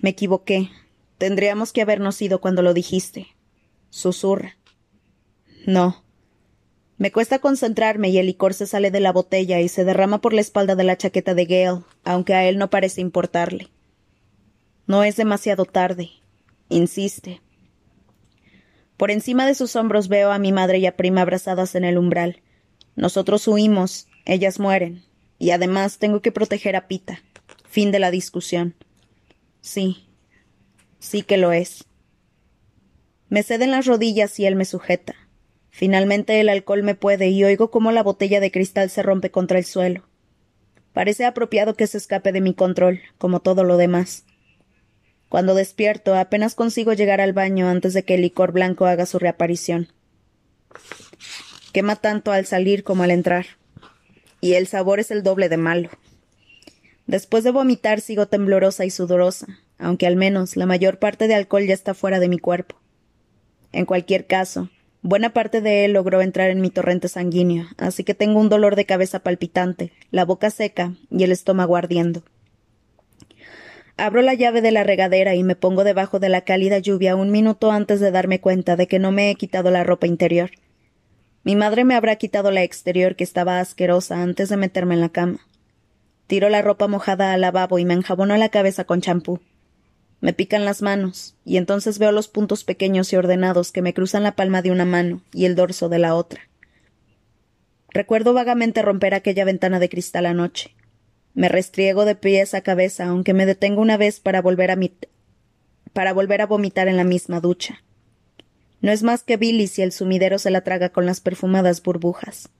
Me 0.00 0.10
equivoqué. 0.10 0.70
Tendríamos 1.18 1.72
que 1.72 1.82
habernos 1.82 2.20
ido 2.20 2.40
cuando 2.40 2.62
lo 2.62 2.74
dijiste. 2.74 3.28
Susurra. 3.90 4.56
No. 5.66 6.04
Me 6.98 7.12
cuesta 7.12 7.38
concentrarme 7.38 8.08
y 8.08 8.18
el 8.18 8.26
licor 8.26 8.54
se 8.54 8.66
sale 8.66 8.90
de 8.90 9.00
la 9.00 9.12
botella 9.12 9.60
y 9.60 9.68
se 9.68 9.84
derrama 9.84 10.20
por 10.20 10.32
la 10.32 10.40
espalda 10.40 10.74
de 10.74 10.84
la 10.84 10.96
chaqueta 10.96 11.34
de 11.34 11.44
Gale, 11.44 11.82
aunque 12.04 12.34
a 12.34 12.48
él 12.48 12.58
no 12.58 12.70
parece 12.70 13.00
importarle. 13.00 13.68
No 14.86 15.04
es 15.04 15.16
demasiado 15.16 15.64
tarde. 15.64 16.10
Insiste. 16.68 17.40
Por 18.96 19.10
encima 19.10 19.46
de 19.46 19.54
sus 19.54 19.76
hombros 19.76 20.08
veo 20.08 20.32
a 20.32 20.38
mi 20.38 20.52
madre 20.52 20.78
y 20.78 20.86
a 20.86 20.96
prima 20.96 21.22
abrazadas 21.22 21.74
en 21.74 21.84
el 21.84 21.98
umbral. 21.98 22.42
Nosotros 22.96 23.46
huimos, 23.46 24.08
ellas 24.24 24.58
mueren, 24.58 25.04
y 25.38 25.50
además 25.50 25.98
tengo 25.98 26.20
que 26.22 26.32
proteger 26.32 26.76
a 26.76 26.88
Pita. 26.88 27.20
Fin 27.68 27.92
de 27.92 27.98
la 27.98 28.10
discusión. 28.10 28.74
Sí. 29.60 30.08
Sí 30.98 31.22
que 31.22 31.36
lo 31.36 31.52
es. 31.52 31.84
Me 33.28 33.42
ceden 33.42 33.70
las 33.70 33.86
rodillas 33.86 34.38
y 34.40 34.46
él 34.46 34.56
me 34.56 34.64
sujeta. 34.64 35.14
Finalmente 35.70 36.40
el 36.40 36.48
alcohol 36.48 36.82
me 36.82 36.94
puede 36.94 37.28
y 37.28 37.44
oigo 37.44 37.70
cómo 37.70 37.92
la 37.92 38.02
botella 38.02 38.40
de 38.40 38.50
cristal 38.50 38.88
se 38.88 39.02
rompe 39.02 39.30
contra 39.30 39.58
el 39.58 39.66
suelo. 39.66 40.08
Parece 40.94 41.26
apropiado 41.26 41.74
que 41.74 41.86
se 41.86 41.98
escape 41.98 42.32
de 42.32 42.40
mi 42.40 42.54
control, 42.54 43.00
como 43.18 43.40
todo 43.40 43.62
lo 43.62 43.76
demás. 43.76 44.24
Cuando 45.28 45.54
despierto, 45.54 46.14
apenas 46.14 46.54
consigo 46.54 46.94
llegar 46.94 47.20
al 47.20 47.34
baño 47.34 47.68
antes 47.68 47.92
de 47.92 48.04
que 48.04 48.14
el 48.14 48.22
licor 48.22 48.52
blanco 48.52 48.86
haga 48.86 49.04
su 49.04 49.18
reaparición. 49.18 49.88
Quema 51.76 51.96
tanto 51.96 52.32
al 52.32 52.46
salir 52.46 52.84
como 52.84 53.02
al 53.02 53.10
entrar. 53.10 53.44
Y 54.40 54.54
el 54.54 54.66
sabor 54.66 54.98
es 54.98 55.10
el 55.10 55.22
doble 55.22 55.50
de 55.50 55.58
malo. 55.58 55.90
Después 57.06 57.44
de 57.44 57.50
vomitar 57.50 58.00
sigo 58.00 58.28
temblorosa 58.28 58.86
y 58.86 58.90
sudorosa, 58.90 59.46
aunque 59.76 60.06
al 60.06 60.16
menos 60.16 60.56
la 60.56 60.64
mayor 60.64 60.98
parte 60.98 61.28
de 61.28 61.34
alcohol 61.34 61.66
ya 61.66 61.74
está 61.74 61.92
fuera 61.92 62.18
de 62.18 62.30
mi 62.30 62.38
cuerpo. 62.38 62.76
En 63.72 63.84
cualquier 63.84 64.26
caso, 64.26 64.70
buena 65.02 65.34
parte 65.34 65.60
de 65.60 65.84
él 65.84 65.92
logró 65.92 66.22
entrar 66.22 66.48
en 66.48 66.62
mi 66.62 66.70
torrente 66.70 67.08
sanguíneo, 67.08 67.66
así 67.76 68.04
que 68.04 68.14
tengo 68.14 68.40
un 68.40 68.48
dolor 68.48 68.74
de 68.74 68.86
cabeza 68.86 69.18
palpitante, 69.18 69.92
la 70.10 70.24
boca 70.24 70.48
seca 70.48 70.94
y 71.10 71.24
el 71.24 71.30
estómago 71.30 71.76
ardiendo. 71.76 72.22
Abro 73.98 74.22
la 74.22 74.32
llave 74.32 74.62
de 74.62 74.72
la 74.72 74.82
regadera 74.82 75.34
y 75.34 75.42
me 75.42 75.56
pongo 75.56 75.84
debajo 75.84 76.20
de 76.20 76.30
la 76.30 76.40
cálida 76.40 76.78
lluvia 76.78 77.16
un 77.16 77.30
minuto 77.30 77.70
antes 77.70 78.00
de 78.00 78.12
darme 78.12 78.40
cuenta 78.40 78.76
de 78.76 78.86
que 78.86 78.98
no 78.98 79.12
me 79.12 79.30
he 79.30 79.34
quitado 79.34 79.70
la 79.70 79.84
ropa 79.84 80.06
interior. 80.06 80.52
Mi 81.46 81.54
madre 81.54 81.84
me 81.84 81.94
habrá 81.94 82.16
quitado 82.16 82.50
la 82.50 82.64
exterior 82.64 83.14
que 83.14 83.22
estaba 83.22 83.60
asquerosa 83.60 84.20
antes 84.20 84.48
de 84.48 84.56
meterme 84.56 84.94
en 84.94 85.00
la 85.00 85.10
cama. 85.10 85.46
Tiro 86.26 86.48
la 86.48 86.60
ropa 86.60 86.88
mojada 86.88 87.32
al 87.32 87.40
lavabo 87.40 87.78
y 87.78 87.84
me 87.84 87.94
enjabono 87.94 88.36
la 88.36 88.48
cabeza 88.48 88.82
con 88.82 89.00
champú. 89.00 89.38
Me 90.20 90.32
pican 90.32 90.64
las 90.64 90.82
manos, 90.82 91.36
y 91.44 91.58
entonces 91.58 92.00
veo 92.00 92.10
los 92.10 92.26
puntos 92.26 92.64
pequeños 92.64 93.12
y 93.12 93.16
ordenados 93.16 93.70
que 93.70 93.80
me 93.80 93.94
cruzan 93.94 94.24
la 94.24 94.34
palma 94.34 94.60
de 94.60 94.72
una 94.72 94.86
mano 94.86 95.22
y 95.32 95.44
el 95.44 95.54
dorso 95.54 95.88
de 95.88 96.00
la 96.00 96.16
otra. 96.16 96.40
Recuerdo 97.90 98.34
vagamente 98.34 98.82
romper 98.82 99.14
aquella 99.14 99.44
ventana 99.44 99.78
de 99.78 99.88
cristal 99.88 100.26
anoche. 100.26 100.74
Me 101.32 101.48
restriego 101.48 102.04
de 102.06 102.16
pies 102.16 102.54
a 102.54 102.62
cabeza, 102.62 103.04
aunque 103.04 103.34
me 103.34 103.46
detengo 103.46 103.82
una 103.82 103.96
vez 103.96 104.18
para 104.18 104.42
volver 104.42 104.72
a 104.72 104.78
para 105.92 106.12
volver 106.12 106.40
a 106.40 106.46
vomitar 106.46 106.88
en 106.88 106.96
la 106.96 107.04
misma 107.04 107.38
ducha. 107.38 107.84
No 108.86 108.92
es 108.92 109.02
más 109.02 109.24
que 109.24 109.36
Billy 109.36 109.66
si 109.66 109.82
el 109.82 109.90
sumidero 109.90 110.38
se 110.38 110.52
la 110.52 110.60
traga 110.60 110.90
con 110.90 111.06
las 111.06 111.18
perfumadas 111.18 111.82
burbujas. 111.82 112.50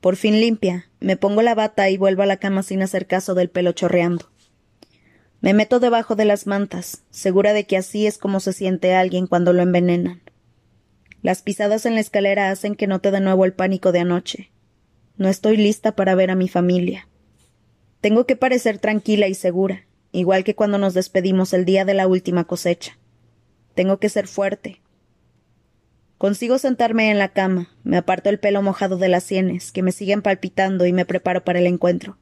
Por 0.00 0.16
fin 0.16 0.40
limpia, 0.40 0.90
me 0.98 1.16
pongo 1.16 1.40
la 1.40 1.54
bata 1.54 1.88
y 1.88 1.96
vuelvo 1.96 2.22
a 2.22 2.26
la 2.26 2.38
cama 2.38 2.64
sin 2.64 2.82
hacer 2.82 3.06
caso 3.06 3.36
del 3.36 3.48
pelo 3.48 3.70
chorreando. 3.70 4.28
Me 5.40 5.54
meto 5.54 5.78
debajo 5.78 6.16
de 6.16 6.24
las 6.24 6.48
mantas, 6.48 7.04
segura 7.10 7.52
de 7.52 7.64
que 7.64 7.76
así 7.76 8.08
es 8.08 8.18
como 8.18 8.40
se 8.40 8.52
siente 8.52 8.96
alguien 8.96 9.28
cuando 9.28 9.52
lo 9.52 9.62
envenenan. 9.62 10.20
Las 11.22 11.42
pisadas 11.42 11.86
en 11.86 11.94
la 11.94 12.00
escalera 12.00 12.50
hacen 12.50 12.74
que 12.74 12.88
note 12.88 13.12
de 13.12 13.20
nuevo 13.20 13.44
el 13.44 13.52
pánico 13.52 13.92
de 13.92 14.00
anoche. 14.00 14.50
No 15.16 15.28
estoy 15.28 15.58
lista 15.58 15.94
para 15.94 16.16
ver 16.16 16.32
a 16.32 16.34
mi 16.34 16.48
familia. 16.48 17.06
Tengo 18.00 18.26
que 18.26 18.34
parecer 18.34 18.78
tranquila 18.78 19.28
y 19.28 19.36
segura, 19.36 19.86
igual 20.10 20.42
que 20.42 20.56
cuando 20.56 20.78
nos 20.78 20.92
despedimos 20.92 21.52
el 21.52 21.64
día 21.64 21.84
de 21.84 21.94
la 21.94 22.08
última 22.08 22.48
cosecha. 22.48 22.98
Tengo 23.76 24.00
que 24.00 24.08
ser 24.08 24.26
fuerte. 24.26 24.80
Consigo 26.18 26.58
sentarme 26.58 27.10
en 27.10 27.18
la 27.18 27.28
cama, 27.28 27.68
me 27.84 27.98
aparto 27.98 28.30
el 28.30 28.38
pelo 28.38 28.62
mojado 28.62 28.96
de 28.96 29.08
las 29.08 29.24
sienes, 29.24 29.70
que 29.70 29.82
me 29.82 29.92
siguen 29.92 30.22
palpitando, 30.22 30.86
y 30.86 30.92
me 30.92 31.04
preparo 31.04 31.44
para 31.44 31.58
el 31.58 31.66
encuentro. 31.66 32.16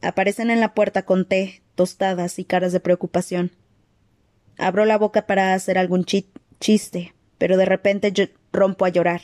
Aparecen 0.00 0.50
en 0.50 0.60
la 0.60 0.74
puerta 0.74 1.02
con 1.02 1.24
té, 1.24 1.62
tostadas 1.74 2.38
y 2.38 2.44
caras 2.44 2.72
de 2.72 2.78
preocupación. 2.78 3.50
Abro 4.58 4.84
la 4.84 4.96
boca 4.96 5.26
para 5.26 5.54
hacer 5.54 5.76
algún 5.76 6.04
chiste, 6.04 7.14
pero 7.36 7.56
de 7.56 7.64
repente 7.64 8.12
rompo 8.52 8.84
a 8.84 8.90
llorar. 8.90 9.22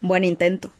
Buen 0.00 0.22
intento. 0.22 0.72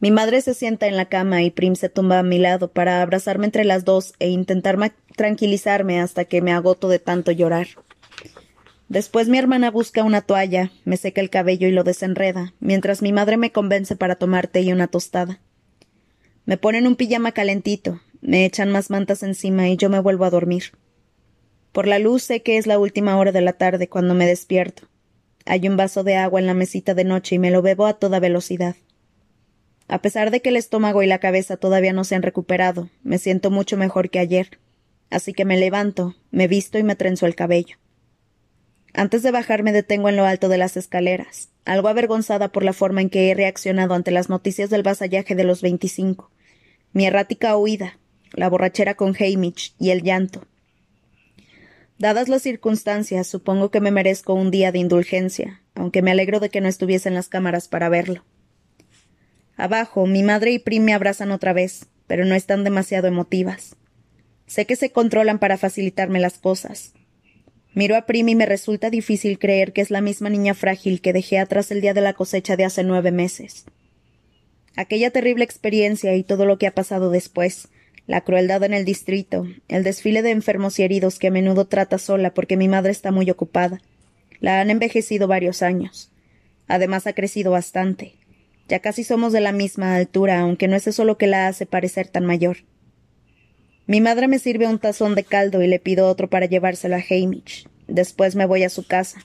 Mi 0.00 0.10
madre 0.10 0.40
se 0.40 0.54
sienta 0.54 0.86
en 0.86 0.96
la 0.96 1.06
cama 1.06 1.42
y 1.42 1.50
Prim 1.50 1.76
se 1.76 1.88
tumba 1.88 2.18
a 2.18 2.22
mi 2.22 2.38
lado 2.38 2.68
para 2.68 3.00
abrazarme 3.00 3.46
entre 3.46 3.64
las 3.64 3.84
dos 3.84 4.14
e 4.18 4.28
intentar 4.28 4.76
tranquilizarme 5.16 6.00
hasta 6.00 6.24
que 6.24 6.42
me 6.42 6.52
agoto 6.52 6.88
de 6.88 6.98
tanto 6.98 7.30
llorar. 7.30 7.68
Después 8.88 9.28
mi 9.28 9.38
hermana 9.38 9.70
busca 9.70 10.04
una 10.04 10.20
toalla, 10.20 10.70
me 10.84 10.96
seca 10.96 11.20
el 11.20 11.30
cabello 11.30 11.66
y 11.66 11.72
lo 11.72 11.84
desenreda, 11.84 12.52
mientras 12.60 13.00
mi 13.00 13.12
madre 13.12 13.36
me 13.36 13.50
convence 13.50 13.96
para 13.96 14.16
tomar 14.16 14.46
té 14.46 14.60
y 14.60 14.72
una 14.72 14.88
tostada. 14.88 15.40
Me 16.44 16.58
ponen 16.58 16.86
un 16.86 16.94
pijama 16.94 17.32
calentito, 17.32 18.00
me 18.20 18.44
echan 18.44 18.70
más 18.70 18.90
mantas 18.90 19.22
encima 19.22 19.68
y 19.68 19.76
yo 19.76 19.88
me 19.88 20.00
vuelvo 20.00 20.26
a 20.26 20.30
dormir. 20.30 20.72
Por 21.72 21.86
la 21.86 21.98
luz 21.98 22.22
sé 22.22 22.42
que 22.42 22.58
es 22.58 22.66
la 22.66 22.78
última 22.78 23.16
hora 23.16 23.32
de 23.32 23.40
la 23.40 23.54
tarde 23.54 23.88
cuando 23.88 24.14
me 24.14 24.26
despierto. 24.26 24.84
Hay 25.46 25.66
un 25.66 25.76
vaso 25.76 26.04
de 26.04 26.16
agua 26.16 26.40
en 26.40 26.46
la 26.46 26.54
mesita 26.54 26.94
de 26.94 27.04
noche 27.04 27.34
y 27.34 27.38
me 27.38 27.50
lo 27.50 27.62
bebo 27.62 27.86
a 27.86 27.94
toda 27.94 28.20
velocidad. 28.20 28.76
A 29.88 30.00
pesar 30.00 30.30
de 30.30 30.40
que 30.40 30.50
el 30.50 30.56
estómago 30.56 31.02
y 31.02 31.06
la 31.06 31.18
cabeza 31.18 31.56
todavía 31.56 31.92
no 31.92 32.04
se 32.04 32.14
han 32.14 32.22
recuperado, 32.22 32.90
me 33.02 33.18
siento 33.18 33.50
mucho 33.50 33.76
mejor 33.76 34.10
que 34.10 34.18
ayer. 34.18 34.58
Así 35.10 35.32
que 35.32 35.44
me 35.44 35.58
levanto, 35.58 36.14
me 36.30 36.48
visto 36.48 36.78
y 36.78 36.82
me 36.82 36.96
trenzo 36.96 37.26
el 37.26 37.34
cabello. 37.34 37.76
Antes 38.96 39.24
de 39.24 39.32
bajar 39.32 39.64
me 39.64 39.72
detengo 39.72 40.08
en 40.08 40.16
lo 40.16 40.24
alto 40.24 40.48
de 40.48 40.56
las 40.56 40.76
escaleras, 40.76 41.48
algo 41.64 41.88
avergonzada 41.88 42.52
por 42.52 42.62
la 42.62 42.72
forma 42.72 43.00
en 43.00 43.10
que 43.10 43.28
he 43.28 43.34
reaccionado 43.34 43.94
ante 43.94 44.12
las 44.12 44.28
noticias 44.28 44.70
del 44.70 44.84
vasallaje 44.84 45.34
de 45.34 45.42
los 45.42 45.62
veinticinco, 45.62 46.30
mi 46.92 47.04
errática 47.04 47.56
huida, 47.56 47.98
la 48.32 48.48
borrachera 48.48 48.94
con 48.94 49.16
Hamish 49.18 49.74
y 49.80 49.90
el 49.90 50.02
llanto. 50.02 50.46
Dadas 51.98 52.28
las 52.28 52.42
circunstancias, 52.42 53.26
supongo 53.26 53.72
que 53.72 53.80
me 53.80 53.90
merezco 53.90 54.32
un 54.32 54.52
día 54.52 54.70
de 54.70 54.78
indulgencia, 54.78 55.60
aunque 55.74 56.00
me 56.00 56.12
alegro 56.12 56.38
de 56.38 56.50
que 56.50 56.60
no 56.60 56.68
estuviese 56.68 57.08
en 57.08 57.16
las 57.16 57.28
cámaras 57.28 57.66
para 57.66 57.88
verlo. 57.88 58.24
Abajo, 59.56 60.06
mi 60.06 60.22
madre 60.22 60.52
y 60.52 60.60
Prim 60.60 60.84
me 60.84 60.94
abrazan 60.94 61.32
otra 61.32 61.52
vez, 61.52 61.86
pero 62.06 62.24
no 62.24 62.36
están 62.36 62.62
demasiado 62.62 63.08
emotivas. 63.08 63.74
Sé 64.46 64.66
que 64.66 64.76
se 64.76 64.92
controlan 64.92 65.40
para 65.40 65.58
facilitarme 65.58 66.20
las 66.20 66.38
cosas. 66.38 66.93
Miro 67.74 67.96
a 67.96 68.06
Prim 68.06 68.28
y 68.28 68.34
me 68.36 68.46
resulta 68.46 68.88
difícil 68.88 69.40
creer 69.40 69.72
que 69.72 69.80
es 69.80 69.90
la 69.90 70.00
misma 70.00 70.30
niña 70.30 70.54
frágil 70.54 71.00
que 71.00 71.12
dejé 71.12 71.38
atrás 71.40 71.72
el 71.72 71.80
día 71.80 71.92
de 71.92 72.00
la 72.00 72.12
cosecha 72.12 72.56
de 72.56 72.64
hace 72.64 72.84
nueve 72.84 73.10
meses. 73.10 73.64
Aquella 74.76 75.10
terrible 75.10 75.44
experiencia 75.44 76.14
y 76.14 76.22
todo 76.22 76.46
lo 76.46 76.56
que 76.56 76.68
ha 76.68 76.74
pasado 76.74 77.10
después, 77.10 77.68
la 78.06 78.20
crueldad 78.20 78.62
en 78.62 78.74
el 78.74 78.84
distrito, 78.84 79.46
el 79.66 79.82
desfile 79.82 80.22
de 80.22 80.30
enfermos 80.30 80.78
y 80.78 80.84
heridos 80.84 81.18
que 81.18 81.28
a 81.28 81.30
menudo 81.32 81.66
trata 81.66 81.98
sola 81.98 82.32
porque 82.32 82.56
mi 82.56 82.68
madre 82.68 82.92
está 82.92 83.10
muy 83.10 83.28
ocupada, 83.28 83.80
la 84.38 84.60
han 84.60 84.70
envejecido 84.70 85.26
varios 85.26 85.62
años. 85.62 86.12
Además 86.68 87.08
ha 87.08 87.12
crecido 87.12 87.50
bastante. 87.50 88.14
Ya 88.68 88.78
casi 88.78 89.02
somos 89.02 89.32
de 89.32 89.40
la 89.40 89.52
misma 89.52 89.96
altura, 89.96 90.40
aunque 90.40 90.68
no 90.68 90.76
es 90.76 90.86
eso 90.86 91.04
lo 91.04 91.18
que 91.18 91.26
la 91.26 91.48
hace 91.48 91.66
parecer 91.66 92.06
tan 92.08 92.24
mayor. 92.24 92.58
Mi 93.86 94.00
madre 94.00 94.28
me 94.28 94.38
sirve 94.38 94.66
un 94.66 94.78
tazón 94.78 95.14
de 95.14 95.24
caldo 95.24 95.62
y 95.62 95.66
le 95.66 95.78
pido 95.78 96.08
otro 96.08 96.30
para 96.30 96.46
llevárselo 96.46 96.96
a 96.96 97.04
Hamish. 97.08 97.68
Después 97.86 98.34
me 98.34 98.46
voy 98.46 98.62
a 98.62 98.70
su 98.70 98.86
casa. 98.86 99.20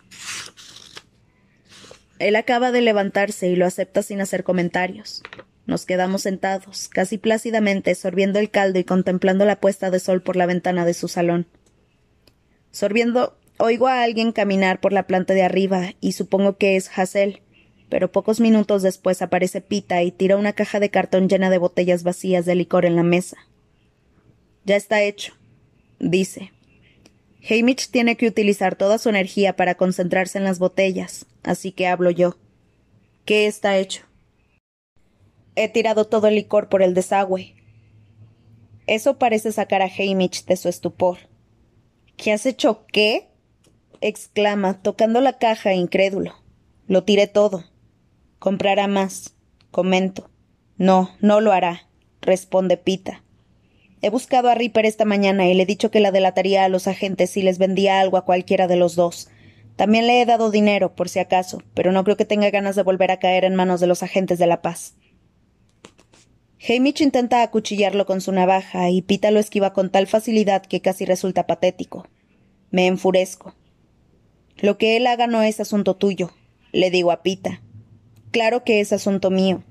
Él 2.20 2.36
acaba 2.36 2.74
de 2.74 2.82
levantarse 2.82 3.48
y 3.48 3.56
lo 3.56 3.66
acepta 3.66 4.04
sin 4.04 4.20
hacer 4.20 4.44
comentarios. 4.44 5.24
Nos 5.66 5.86
quedamos 5.86 6.24
sentados, 6.24 6.90
casi 6.90 7.18
plácidamente, 7.18 7.96
sorbiendo 7.96 8.40
el 8.40 8.50
caldo 8.50 8.80
y 8.80 8.84
contemplando 8.84 9.46
la 9.46 9.62
puesta 9.62 9.90
de 9.92 10.00
sol 10.00 10.22
por 10.22 10.36
la 10.36 10.46
ventana 10.46 10.84
de 10.84 10.94
su 10.94 11.08
salón. 11.08 11.48
Sorbiendo, 12.72 13.38
oigo 13.58 13.88
a 13.88 14.04
alguien 14.04 14.34
caminar 14.34 14.82
por 14.82 14.92
la 14.92 15.08
planta 15.08 15.34
de 15.34 15.44
arriba 15.44 15.94
y 16.02 16.12
supongo 16.12 16.58
que 16.58 16.76
es 16.76 16.90
Hazel, 16.94 17.42
pero 17.88 18.12
pocos 18.12 18.42
minutos 18.42 18.82
después 18.82 19.22
aparece 19.22 19.62
Pita 19.62 20.04
y 20.04 20.12
tira 20.12 20.36
una 20.36 20.54
caja 20.54 20.82
de 20.82 20.90
cartón 20.90 21.30
llena 21.30 21.50
de 21.50 21.58
botellas 21.58 22.04
vacías 22.04 22.46
de 22.46 22.56
licor 22.56 22.86
en 22.86 22.98
la 22.98 23.04
mesa. 23.04 23.38
Ya 24.66 24.76
está 24.76 25.02
hecho, 25.02 25.34
dice. 26.00 26.52
Hamish 27.50 27.90
tiene 27.90 28.18
que 28.18 28.28
utilizar 28.28 28.76
toda 28.76 28.98
su 28.98 29.10
energía 29.10 29.56
para 29.56 29.76
concentrarse 29.76 30.38
en 30.38 30.44
las 30.44 30.60
botellas, 30.60 31.26
así 31.44 31.72
que 31.72 31.88
hablo 31.88 32.12
yo. 32.12 32.38
¿Qué 33.26 33.48
está 33.48 33.78
hecho? 33.78 34.04
He 35.56 35.70
tirado 35.70 36.06
todo 36.06 36.28
el 36.28 36.36
licor 36.36 36.70
por 36.70 36.82
el 36.82 36.94
desagüe. 36.94 37.56
Eso 38.88 39.18
parece 39.18 39.52
sacar 39.52 39.82
a 39.82 39.86
Hamish 39.86 40.46
de 40.46 40.58
su 40.58 40.68
estupor. 40.70 41.18
¿Qué 42.18 42.32
has 42.32 42.46
hecho 42.46 42.86
qué? 42.88 43.30
exclama, 44.02 44.82
tocando 44.82 45.22
la 45.22 45.38
caja 45.38 45.74
incrédulo. 45.74 46.36
Lo 46.88 47.04
tiré 47.04 47.28
todo. 47.28 47.66
Comprará 48.40 48.88
más. 48.88 49.36
Comento. 49.72 50.30
No, 50.78 51.12
no 51.22 51.42
lo 51.42 51.52
hará, 51.52 51.88
responde 52.22 52.78
Pita. 52.78 53.24
He 54.02 54.10
buscado 54.10 54.50
a 54.50 54.56
Ripper 54.56 54.86
esta 54.86 55.04
mañana 55.04 55.48
y 55.48 55.54
le 55.54 55.64
he 55.64 55.66
dicho 55.66 55.92
que 55.92 56.00
la 56.00 56.12
delataría 56.12 56.64
a 56.64 56.70
los 56.70 56.88
agentes 56.88 57.32
si 57.32 57.42
les 57.42 57.58
vendía 57.58 58.00
algo 58.00 58.18
a 58.18 58.26
cualquiera 58.26 58.68
de 58.68 58.78
los 58.78 58.96
dos. 58.96 59.30
También 59.76 60.08
le 60.08 60.22
he 60.22 60.26
dado 60.26 60.52
dinero, 60.52 60.96
por 60.96 61.10
si 61.10 61.20
acaso, 61.20 61.62
pero 61.74 61.92
no 61.92 62.04
creo 62.04 62.18
que 62.18 62.26
tenga 62.26 62.50
ganas 62.50 62.76
de 62.76 62.84
volver 62.84 63.12
a 63.12 63.20
caer 63.20 63.44
en 63.44 63.56
manos 63.56 63.80
de 63.80 63.88
los 63.88 64.04
agentes 64.04 64.40
de 64.40 64.48
la 64.48 64.62
paz. 64.62 64.96
Hamish 66.68 67.02
intenta 67.02 67.42
acuchillarlo 67.42 68.06
con 68.06 68.20
su 68.20 68.32
navaja 68.32 68.90
y 68.90 69.02
Pita 69.02 69.32
lo 69.32 69.40
esquiva 69.40 69.72
con 69.72 69.90
tal 69.90 70.08
facilidad 70.08 70.66
que 70.66 70.82
casi 70.82 71.06
resulta 71.06 71.48
patético. 71.48 72.08
Me 72.72 72.88
enfurezco. 72.88 73.56
Lo 74.58 74.78
que 74.78 74.98
él 74.98 75.08
haga 75.08 75.28
no 75.28 75.42
es 75.42 75.60
asunto 75.62 75.96
tuyo, 75.96 76.32
le 76.74 76.92
digo 76.92 77.12
a 77.12 77.22
Pita. 77.24 77.62
Claro 78.32 78.64
que 78.64 78.82
es 78.82 78.92
asunto 78.92 79.32
mío. 79.32 79.64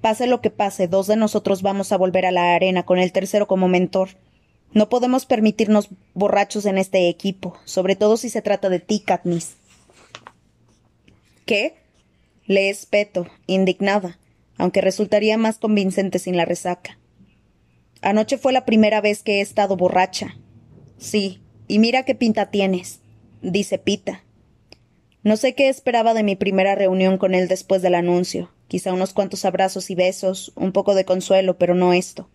Pase 0.00 0.26
lo 0.26 0.40
que 0.40 0.50
pase, 0.50 0.88
dos 0.88 1.06
de 1.06 1.16
nosotros 1.16 1.62
vamos 1.62 1.92
a 1.92 1.96
volver 1.96 2.26
a 2.26 2.30
la 2.30 2.54
arena 2.54 2.84
con 2.84 2.98
el 2.98 3.12
tercero 3.12 3.46
como 3.46 3.68
mentor. 3.68 4.10
No 4.72 4.88
podemos 4.88 5.26
permitirnos 5.26 5.88
borrachos 6.14 6.66
en 6.66 6.78
este 6.78 7.08
equipo, 7.08 7.58
sobre 7.64 7.96
todo 7.96 8.16
si 8.16 8.28
se 8.28 8.42
trata 8.42 8.68
de 8.68 8.80
ti, 8.80 9.00
Katniss. 9.00 9.56
¿Qué? 11.46 11.76
Le 12.46 12.68
espeto, 12.68 13.26
indignada, 13.46 14.18
aunque 14.58 14.80
resultaría 14.80 15.38
más 15.38 15.58
convincente 15.58 16.18
sin 16.18 16.36
la 16.36 16.44
resaca. 16.44 16.98
Anoche 18.02 18.38
fue 18.38 18.52
la 18.52 18.64
primera 18.64 19.00
vez 19.00 19.22
que 19.22 19.38
he 19.38 19.40
estado 19.40 19.76
borracha. 19.76 20.36
Sí, 20.98 21.40
y 21.68 21.78
mira 21.78 22.04
qué 22.04 22.14
pinta 22.14 22.50
tienes, 22.50 23.00
dice 23.42 23.78
Pita. 23.78 24.25
No 25.26 25.36
sé 25.36 25.56
qué 25.56 25.68
esperaba 25.68 26.14
de 26.14 26.22
mi 26.22 26.36
primera 26.36 26.76
reunión 26.76 27.18
con 27.18 27.34
él 27.34 27.48
después 27.48 27.82
del 27.82 27.96
anuncio. 27.96 28.52
Quizá 28.68 28.92
unos 28.92 29.12
cuantos 29.12 29.44
abrazos 29.44 29.90
y 29.90 29.96
besos, 29.96 30.52
un 30.54 30.70
poco 30.70 30.94
de 30.94 31.04
consuelo, 31.04 31.58
pero 31.58 31.74
no 31.74 31.92
esto. 31.92 32.30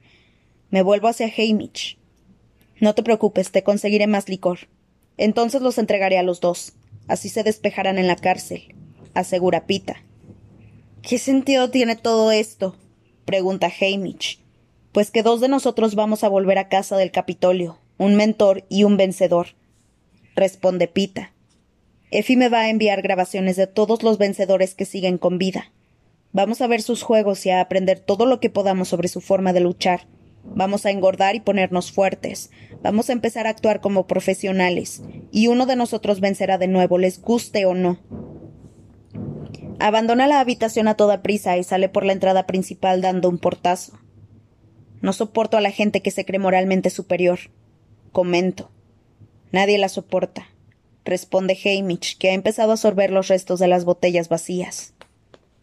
Me 0.71 0.81
vuelvo 0.81 1.07
hacia 1.07 1.27
Hamish. 1.27 1.97
No 2.81 2.93
te 2.93 3.01
preocupes, 3.01 3.51
te 3.51 3.63
conseguiré 3.63 4.07
más 4.07 4.27
licor. 4.27 4.67
Entonces 5.15 5.61
los 5.61 5.77
entregaré 5.77 6.17
a 6.17 6.21
los 6.21 6.41
dos. 6.41 6.73
Así 7.07 7.29
se 7.29 7.43
despejarán 7.43 7.97
en 7.97 8.07
la 8.07 8.17
cárcel, 8.17 8.75
asegura 9.13 9.67
Pita. 9.67 10.03
¿Qué 11.01 11.17
sentido 11.17 11.71
tiene 11.71 11.95
todo 11.95 12.33
esto? 12.33 12.75
pregunta 13.23 13.71
Hamish. 13.79 14.41
Pues 14.91 15.11
que 15.11 15.23
dos 15.23 15.39
de 15.39 15.47
nosotros 15.47 15.95
vamos 15.95 16.25
a 16.25 16.27
volver 16.27 16.57
a 16.57 16.67
casa 16.67 16.97
del 16.97 17.11
Capitolio, 17.11 17.79
un 17.97 18.15
mentor 18.15 18.65
y 18.67 18.83
un 18.83 18.97
vencedor, 18.97 19.55
responde 20.35 20.89
Pita. 20.89 21.31
Effie 22.13 22.35
me 22.35 22.49
va 22.49 22.59
a 22.59 22.69
enviar 22.69 23.01
grabaciones 23.01 23.55
de 23.55 23.67
todos 23.67 24.03
los 24.03 24.17
vencedores 24.17 24.75
que 24.75 24.83
siguen 24.83 25.17
con 25.17 25.37
vida. 25.37 25.71
Vamos 26.33 26.59
a 26.59 26.67
ver 26.67 26.81
sus 26.81 27.03
juegos 27.03 27.45
y 27.45 27.51
a 27.51 27.61
aprender 27.61 27.99
todo 27.99 28.25
lo 28.25 28.41
que 28.41 28.49
podamos 28.49 28.89
sobre 28.89 29.07
su 29.07 29.21
forma 29.21 29.53
de 29.53 29.61
luchar. 29.61 30.07
Vamos 30.43 30.85
a 30.85 30.91
engordar 30.91 31.35
y 31.35 31.39
ponernos 31.39 31.93
fuertes. 31.93 32.51
Vamos 32.83 33.09
a 33.09 33.13
empezar 33.13 33.47
a 33.47 33.51
actuar 33.51 33.79
como 33.79 34.07
profesionales. 34.07 35.01
Y 35.31 35.47
uno 35.47 35.65
de 35.65 35.77
nosotros 35.77 36.19
vencerá 36.19 36.57
de 36.57 36.67
nuevo, 36.67 36.97
les 36.97 37.21
guste 37.21 37.65
o 37.65 37.75
no. 37.75 37.97
Abandona 39.79 40.27
la 40.27 40.41
habitación 40.41 40.89
a 40.89 40.95
toda 40.95 41.21
prisa 41.21 41.57
y 41.57 41.63
sale 41.63 41.87
por 41.87 42.05
la 42.05 42.11
entrada 42.11 42.45
principal 42.45 43.01
dando 43.01 43.29
un 43.29 43.37
portazo. 43.37 43.97
No 44.99 45.13
soporto 45.13 45.55
a 45.55 45.61
la 45.61 45.71
gente 45.71 46.01
que 46.01 46.11
se 46.11 46.25
cree 46.25 46.39
moralmente 46.39 46.89
superior. 46.89 47.39
Comento. 48.11 48.69
Nadie 49.53 49.77
la 49.77 49.87
soporta 49.87 50.50
responde 51.05 51.57
Hamish, 51.63 52.17
que 52.17 52.29
ha 52.29 52.33
empezado 52.33 52.71
a 52.71 52.77
sorber 52.77 53.11
los 53.11 53.27
restos 53.27 53.59
de 53.59 53.67
las 53.67 53.85
botellas 53.85 54.29
vacías. 54.29 54.93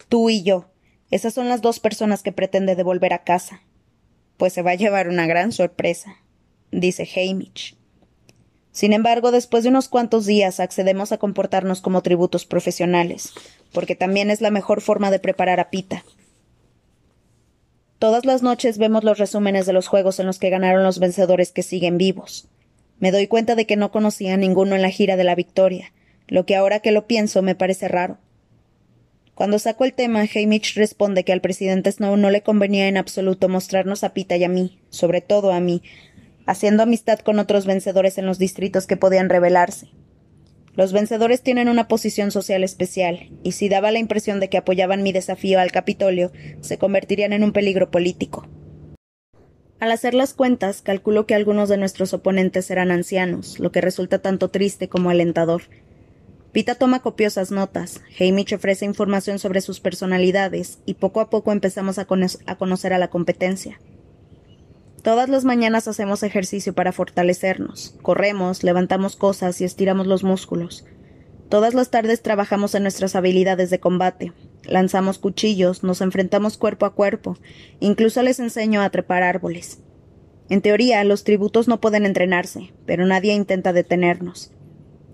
Tú 0.08 0.30
y 0.30 0.42
yo. 0.42 0.66
Esas 1.10 1.34
son 1.34 1.48
las 1.48 1.62
dos 1.62 1.80
personas 1.80 2.22
que 2.22 2.32
pretende 2.32 2.76
devolver 2.76 3.12
a 3.12 3.24
casa. 3.24 3.62
Pues 4.36 4.52
se 4.52 4.62
va 4.62 4.72
a 4.72 4.76
llevar 4.76 5.08
una 5.08 5.26
gran 5.26 5.52
sorpresa, 5.52 6.16
dice 6.70 7.08
Hamish. 7.16 7.76
Sin 8.72 8.92
embargo, 8.92 9.32
después 9.32 9.64
de 9.64 9.70
unos 9.70 9.88
cuantos 9.88 10.26
días 10.26 10.60
accedemos 10.60 11.10
a 11.10 11.18
comportarnos 11.18 11.80
como 11.80 12.02
tributos 12.02 12.44
profesionales, 12.44 13.32
porque 13.72 13.96
también 13.96 14.30
es 14.30 14.40
la 14.40 14.50
mejor 14.50 14.80
forma 14.80 15.10
de 15.10 15.18
preparar 15.18 15.58
a 15.58 15.70
Pita. 15.70 16.04
Todas 17.98 18.24
las 18.24 18.42
noches 18.42 18.78
vemos 18.78 19.02
los 19.02 19.18
resúmenes 19.18 19.66
de 19.66 19.72
los 19.72 19.88
juegos 19.88 20.20
en 20.20 20.26
los 20.26 20.38
que 20.38 20.50
ganaron 20.50 20.84
los 20.84 21.00
vencedores 21.00 21.50
que 21.50 21.64
siguen 21.64 21.98
vivos. 21.98 22.46
Me 22.98 23.12
doy 23.12 23.26
cuenta 23.26 23.54
de 23.54 23.66
que 23.66 23.76
no 23.76 23.90
conocía 23.90 24.34
a 24.34 24.36
ninguno 24.36 24.74
en 24.74 24.82
la 24.82 24.90
gira 24.90 25.16
de 25.16 25.24
la 25.24 25.34
victoria, 25.34 25.92
lo 26.26 26.46
que 26.46 26.56
ahora 26.56 26.80
que 26.80 26.92
lo 26.92 27.06
pienso 27.06 27.42
me 27.42 27.54
parece 27.54 27.88
raro. 27.88 28.18
Cuando 29.34 29.60
saco 29.60 29.84
el 29.84 29.92
tema, 29.92 30.22
Hamish 30.34 30.74
responde 30.74 31.22
que 31.22 31.32
al 31.32 31.40
presidente 31.40 31.92
Snow 31.92 32.16
no 32.16 32.30
le 32.30 32.42
convenía 32.42 32.88
en 32.88 32.96
absoluto 32.96 33.48
mostrarnos 33.48 34.02
a 34.02 34.12
Pita 34.12 34.36
y 34.36 34.42
a 34.42 34.48
mí, 34.48 34.80
sobre 34.90 35.20
todo 35.20 35.52
a 35.52 35.60
mí, 35.60 35.82
haciendo 36.44 36.82
amistad 36.82 37.20
con 37.20 37.38
otros 37.38 37.64
vencedores 37.64 38.18
en 38.18 38.26
los 38.26 38.40
distritos 38.40 38.88
que 38.88 38.96
podían 38.96 39.28
rebelarse. 39.28 39.90
Los 40.74 40.92
vencedores 40.92 41.42
tienen 41.42 41.68
una 41.68 41.86
posición 41.86 42.32
social 42.32 42.64
especial, 42.64 43.30
y 43.44 43.52
si 43.52 43.68
daba 43.68 43.92
la 43.92 43.98
impresión 44.00 44.40
de 44.40 44.48
que 44.48 44.58
apoyaban 44.58 45.02
mi 45.02 45.12
desafío 45.12 45.60
al 45.60 45.70
Capitolio, 45.70 46.32
se 46.60 46.78
convertirían 46.78 47.32
en 47.32 47.44
un 47.44 47.52
peligro 47.52 47.90
político. 47.92 48.48
Al 49.80 49.92
hacer 49.92 50.12
las 50.12 50.34
cuentas, 50.34 50.82
calculo 50.82 51.26
que 51.26 51.36
algunos 51.36 51.68
de 51.68 51.76
nuestros 51.76 52.12
oponentes 52.12 52.70
eran 52.70 52.90
ancianos, 52.90 53.60
lo 53.60 53.70
que 53.70 53.80
resulta 53.80 54.18
tanto 54.18 54.48
triste 54.48 54.88
como 54.88 55.10
alentador. 55.10 55.62
Pita 56.50 56.74
toma 56.74 57.00
copiosas 57.00 57.52
notas, 57.52 58.00
Hamish 58.18 58.54
ofrece 58.54 58.84
información 58.84 59.38
sobre 59.38 59.60
sus 59.60 59.78
personalidades, 59.78 60.80
y 60.84 60.94
poco 60.94 61.20
a 61.20 61.30
poco 61.30 61.52
empezamos 61.52 61.98
a, 61.98 62.08
a 62.46 62.56
conocer 62.56 62.92
a 62.92 62.98
la 62.98 63.08
competencia. 63.08 63.78
Todas 65.02 65.28
las 65.28 65.44
mañanas 65.44 65.86
hacemos 65.86 66.24
ejercicio 66.24 66.74
para 66.74 66.90
fortalecernos, 66.90 67.94
corremos, 68.02 68.64
levantamos 68.64 69.14
cosas 69.14 69.60
y 69.60 69.64
estiramos 69.64 70.08
los 70.08 70.24
músculos. 70.24 70.86
Todas 71.48 71.74
las 71.74 71.90
tardes 71.90 72.20
trabajamos 72.20 72.74
en 72.74 72.82
nuestras 72.82 73.14
habilidades 73.14 73.70
de 73.70 73.78
combate. 73.78 74.32
Lanzamos 74.68 75.18
cuchillos, 75.18 75.82
nos 75.82 76.00
enfrentamos 76.00 76.58
cuerpo 76.58 76.86
a 76.86 76.94
cuerpo, 76.94 77.38
incluso 77.80 78.22
les 78.22 78.38
enseño 78.38 78.82
a 78.82 78.90
trepar 78.90 79.22
árboles. 79.22 79.82
En 80.50 80.62
teoría, 80.62 81.02
los 81.04 81.24
tributos 81.24 81.68
no 81.68 81.80
pueden 81.80 82.06
entrenarse, 82.06 82.72
pero 82.86 83.06
nadie 83.06 83.34
intenta 83.34 83.72
detenernos. 83.72 84.52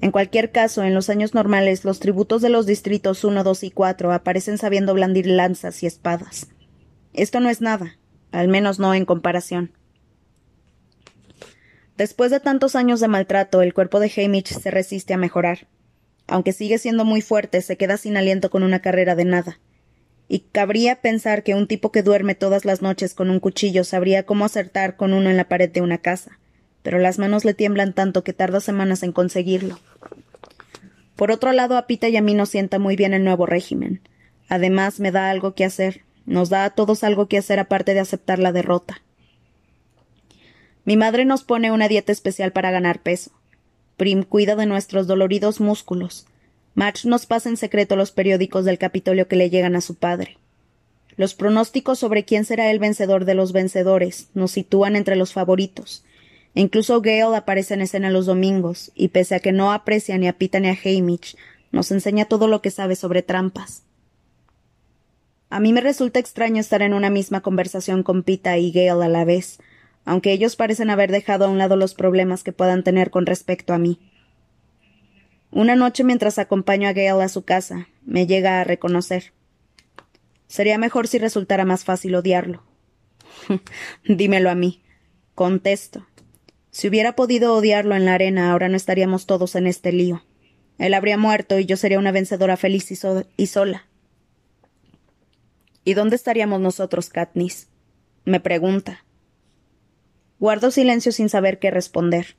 En 0.01 0.11
cualquier 0.11 0.53
caso, 0.53 0.83
en 0.83 0.93
los 0.93 1.09
años 1.09 1.35
normales, 1.35 1.85
los 1.85 2.01
tributos 2.01 2.43
de 2.43 2.51
los 2.51 2.67
distritos 2.67 3.25
1, 3.25 3.43
2 3.43 3.65
y 3.65 3.71
4 3.71 4.13
aparecen 4.13 4.59
sabiendo 4.59 4.93
blandir 4.93 5.27
lanzas 5.27 5.83
y 5.83 5.87
espadas. 5.87 6.49
Esto 7.13 7.41
no 7.41 7.49
es 7.49 7.61
nada, 7.61 7.97
al 8.33 8.49
menos 8.49 8.79
no 8.79 8.93
en 8.93 9.07
comparación. 9.07 9.73
Después 11.97 12.33
de 12.33 12.41
tantos 12.41 12.75
años 12.75 12.99
de 12.99 13.09
maltrato, 13.09 13.63
el 13.63 13.73
cuerpo 13.73 14.01
de 14.01 14.13
Hamish 14.17 14.49
se 14.49 14.71
resiste 14.71 15.15
a 15.15 15.17
mejorar. 15.17 15.69
Aunque 16.27 16.53
sigue 16.53 16.79
siendo 16.79 17.05
muy 17.05 17.21
fuerte, 17.21 17.61
se 17.61 17.77
queda 17.77 17.97
sin 17.97 18.17
aliento 18.17 18.51
con 18.51 18.63
una 18.63 18.81
carrera 18.81 19.15
de 19.15 19.25
nada. 19.25 19.59
Y 20.29 20.41
cabría 20.41 21.01
pensar 21.03 21.43
que 21.43 21.55
un 21.55 21.67
tipo 21.67 21.93
que 21.93 22.03
duerme 22.03 22.35
todas 22.35 22.65
las 22.65 22.81
noches 22.81 23.15
con 23.15 23.31
un 23.31 23.41
cuchillo 23.41 23.85
sabría 23.85 24.25
cómo 24.25 24.45
acertar 24.45 24.97
con 24.97 25.13
uno 25.13 25.29
en 25.29 25.37
la 25.37 25.49
pared 25.49 25.71
de 25.71 25.83
una 25.83 25.99
casa, 25.99 26.39
pero 26.83 26.99
las 26.99 27.19
manos 27.19 27.45
le 27.45 27.53
tiemblan 27.53 27.93
tanto 27.93 28.25
que 28.25 28.33
tarda 28.33 28.61
semanas 28.61 29.03
en 29.03 29.13
conseguirlo. 29.13 29.79
Por 31.17 31.31
otro 31.31 31.53
lado, 31.53 31.77
a 31.77 31.87
Pita 31.87 32.09
y 32.09 32.17
a 32.17 32.23
mí 32.23 32.35
nos 32.35 32.49
sienta 32.49 32.79
muy 32.79 32.97
bien 32.97 33.15
el 33.15 33.23
nuevo 33.23 33.47
régimen. 33.47 34.01
Además, 34.49 34.99
me 34.99 35.13
da 35.13 35.31
algo 35.31 35.55
que 35.55 35.65
hacer. 35.65 36.03
Nos 36.27 36.49
da 36.49 36.65
a 36.65 36.71
todos 36.71 37.05
algo 37.05 37.29
que 37.29 37.39
hacer 37.39 37.59
aparte 37.59 37.95
de 37.95 38.01
aceptar 38.01 38.39
la 38.39 38.51
derrota. 38.51 39.03
Mi 40.85 40.97
madre 40.97 41.25
nos 41.25 41.45
pone 41.45 41.71
una 41.71 41.89
dieta 41.89 42.13
especial 42.13 42.53
para 42.53 42.71
ganar 42.71 43.01
peso. 43.01 43.31
Prim 43.97 44.25
cuida 44.25 44.57
de 44.57 44.67
nuestros 44.67 45.07
doloridos 45.07 45.61
músculos. 45.61 46.27
Match 46.75 47.05
nos 47.05 47.27
pasa 47.27 47.49
en 47.49 47.57
secreto 47.57 47.95
los 47.95 48.11
periódicos 48.11 48.65
del 48.65 48.79
Capitolio 48.79 49.29
que 49.29 49.37
le 49.37 49.51
llegan 49.51 49.77
a 49.77 49.81
su 49.81 49.95
padre. 49.95 50.39
Los 51.17 51.35
pronósticos 51.35 52.01
sobre 52.01 52.25
quién 52.25 52.45
será 52.45 52.71
el 52.71 52.81
vencedor 52.81 53.25
de 53.25 53.35
los 53.35 53.53
vencedores 53.53 54.29
nos 54.35 54.51
sitúan 54.51 54.97
entre 54.97 55.17
los 55.17 55.33
favoritos. 55.33 56.05
incluso 56.57 57.01
Gale 57.01 57.37
aparece 57.37 57.75
en 57.75 57.83
escena 57.83 58.11
los 58.11 58.27
domingos, 58.27 58.93
y 58.95 59.09
pese 59.09 59.35
a 59.35 59.41
que 59.41 59.53
no 59.53 59.73
aprecia 59.73 60.19
ni 60.19 60.29
a 60.29 60.39
Pita 60.39 60.61
ni 60.61 60.69
a 60.69 60.79
Hamish, 60.85 61.37
nos 61.73 61.91
enseña 61.91 62.27
todo 62.27 62.47
lo 62.47 62.63
que 62.63 62.71
sabe 62.71 62.95
sobre 62.95 63.23
trampas. 63.23 63.83
A 65.51 65.61
mí 65.61 65.73
me 65.73 65.81
resulta 65.81 66.19
extraño 66.19 66.61
estar 66.61 66.83
en 66.83 66.95
una 66.95 67.11
misma 67.11 67.41
conversación 67.41 68.03
con 68.03 68.23
Pita 68.23 68.57
y 68.59 68.73
Gale 68.73 69.05
a 69.05 69.09
la 69.09 69.25
vez, 69.25 69.59
aunque 70.05 70.33
ellos 70.33 70.57
parecen 70.57 70.91
haber 70.91 71.11
dejado 71.11 71.47
a 71.47 71.49
un 71.49 71.59
lado 71.59 71.77
los 71.77 71.95
problemas 71.95 72.43
que 72.43 72.53
puedan 72.53 72.83
tener 72.83 73.11
con 73.11 73.27
respecto 73.27 73.73
a 73.73 73.79
mí. 73.79 73.99
Una 75.51 75.77
noche 75.77 76.05
mientras 76.05 76.39
acompaño 76.39 76.89
a 76.89 76.93
Gale 76.93 77.23
a 77.23 77.29
su 77.29 77.45
casa, 77.45 77.89
me 78.05 78.27
llega 78.27 78.61
a 78.61 78.65
reconocer. 78.65 79.33
Sería 80.47 80.79
mejor 80.79 81.09
si 81.09 81.19
resultara 81.19 81.65
más 81.65 81.85
fácil 81.85 82.15
odiarlo. 82.15 82.63
Dímelo 84.05 84.51
a 84.51 84.55
mí. 84.55 84.83
Contesto. 85.35 86.07
Si 86.71 86.89
hubiera 86.89 87.15
podido 87.15 87.55
odiarlo 87.55 87.95
en 87.95 88.05
la 88.05 88.15
arena, 88.15 88.51
ahora 88.51 88.69
no 88.69 88.77
estaríamos 88.77 89.27
todos 89.27 89.55
en 89.55 89.67
este 89.67 89.93
lío. 89.93 90.25
Él 90.79 90.95
habría 90.95 91.17
muerto 91.17 91.59
y 91.59 91.67
yo 91.67 91.77
sería 91.77 92.01
una 92.01 92.11
vencedora 92.11 92.57
feliz 92.57 92.91
y, 92.91 92.99
y 93.37 93.47
sola. 93.47 93.87
¿Y 95.85 95.95
dónde 95.95 96.17
estaríamos 96.17 96.61
nosotros, 96.61 97.11
Katniss? 97.11 97.69
me 98.25 98.41
pregunta. 98.41 99.05
Guardo 100.41 100.71
silencio 100.71 101.13
sin 101.13 101.29
saber 101.29 101.59
qué 101.59 101.71
responder. 101.71 102.37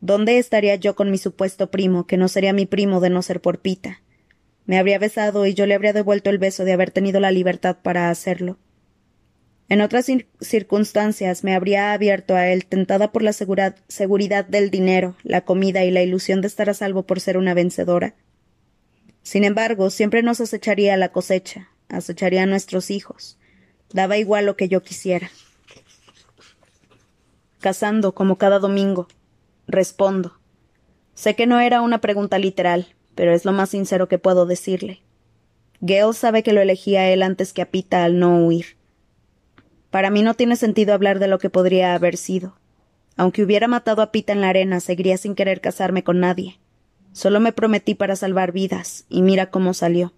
¿Dónde 0.00 0.38
estaría 0.38 0.76
yo 0.76 0.94
con 0.94 1.10
mi 1.10 1.18
supuesto 1.18 1.70
primo, 1.70 2.06
que 2.06 2.16
no 2.16 2.28
sería 2.28 2.52
mi 2.52 2.66
primo 2.66 3.00
de 3.00 3.10
no 3.10 3.22
ser 3.22 3.40
por 3.40 3.60
Pita? 3.60 4.00
Me 4.64 4.78
habría 4.78 4.98
besado 4.98 5.46
y 5.46 5.54
yo 5.54 5.66
le 5.66 5.74
habría 5.74 5.92
devuelto 5.92 6.30
el 6.30 6.38
beso 6.38 6.64
de 6.64 6.72
haber 6.72 6.90
tenido 6.90 7.20
la 7.20 7.30
libertad 7.30 7.78
para 7.82 8.10
hacerlo. 8.10 8.58
En 9.68 9.82
otras 9.82 10.06
circunstancias 10.40 11.44
me 11.44 11.54
habría 11.54 11.92
abierto 11.92 12.34
a 12.34 12.48
él, 12.48 12.64
tentada 12.64 13.12
por 13.12 13.22
la 13.22 13.32
seguridad 13.32 14.46
del 14.46 14.70
dinero, 14.70 15.16
la 15.22 15.42
comida 15.42 15.84
y 15.84 15.90
la 15.90 16.02
ilusión 16.02 16.40
de 16.40 16.46
estar 16.46 16.70
a 16.70 16.74
salvo 16.74 17.04
por 17.04 17.20
ser 17.20 17.36
una 17.36 17.52
vencedora. 17.52 18.14
Sin 19.22 19.44
embargo, 19.44 19.90
siempre 19.90 20.22
nos 20.22 20.40
acecharía 20.40 20.96
la 20.96 21.12
cosecha, 21.12 21.68
acecharía 21.88 22.44
a 22.44 22.46
nuestros 22.46 22.90
hijos. 22.90 23.38
Daba 23.92 24.16
igual 24.16 24.46
lo 24.46 24.56
que 24.56 24.68
yo 24.68 24.82
quisiera. 24.82 25.30
Casando, 27.60 28.12
como 28.14 28.38
cada 28.38 28.58
domingo. 28.60 29.08
Respondo. 29.66 30.38
Sé 31.14 31.34
que 31.34 31.46
no 31.46 31.58
era 31.58 31.82
una 31.82 32.00
pregunta 32.00 32.38
literal, 32.38 32.94
pero 33.16 33.32
es 33.32 33.44
lo 33.44 33.52
más 33.52 33.70
sincero 33.70 34.06
que 34.06 34.18
puedo 34.18 34.46
decirle. 34.46 35.02
Gale 35.80 36.12
sabe 36.12 36.44
que 36.44 36.52
lo 36.52 36.60
elegí 36.60 36.94
a 36.94 37.10
él 37.10 37.22
antes 37.22 37.52
que 37.52 37.62
a 37.62 37.70
Pita 37.70 38.04
al 38.04 38.18
no 38.20 38.44
huir. 38.44 38.76
Para 39.90 40.10
mí 40.10 40.22
no 40.22 40.34
tiene 40.34 40.54
sentido 40.54 40.94
hablar 40.94 41.18
de 41.18 41.26
lo 41.26 41.38
que 41.38 41.50
podría 41.50 41.94
haber 41.94 42.16
sido. 42.16 42.56
Aunque 43.16 43.42
hubiera 43.42 43.66
matado 43.66 44.02
a 44.02 44.12
Pita 44.12 44.32
en 44.32 44.40
la 44.40 44.50
arena, 44.50 44.78
seguiría 44.78 45.16
sin 45.16 45.34
querer 45.34 45.60
casarme 45.60 46.04
con 46.04 46.20
nadie. 46.20 46.60
Solo 47.12 47.40
me 47.40 47.52
prometí 47.52 47.96
para 47.96 48.14
salvar 48.14 48.52
vidas, 48.52 49.04
y 49.08 49.22
mira 49.22 49.50
cómo 49.50 49.74
salió. 49.74 50.12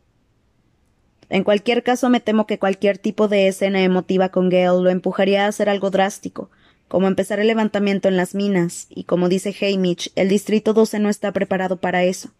En 1.31 1.45
cualquier 1.45 1.83
caso, 1.83 2.11
me 2.11 2.21
temo 2.21 2.47
que 2.47 2.59
cualquier 2.59 2.99
tipo 2.99 3.29
de 3.29 3.49
escena 3.49 3.81
emotiva 3.83 4.29
con 4.29 4.51
Gale 4.51 4.83
lo 4.83 4.91
empujaría 4.91 5.47
a 5.47 5.49
hacer 5.49 5.71
algo 5.71 5.91
drástico, 5.91 6.51
como 6.91 7.07
empezar 7.07 7.39
el 7.39 7.47
levantamiento 7.47 8.09
en 8.09 8.17
las 8.17 8.35
minas, 8.35 8.89
y 8.91 9.05
como 9.05 9.29
dice 9.29 9.55
Hamish, 9.61 10.11
el 10.17 10.29
Distrito 10.29 10.73
12 10.75 10.99
no 10.99 11.09
está 11.09 11.31
preparado 11.31 11.77
para 11.77 12.03
eso. 12.03 12.33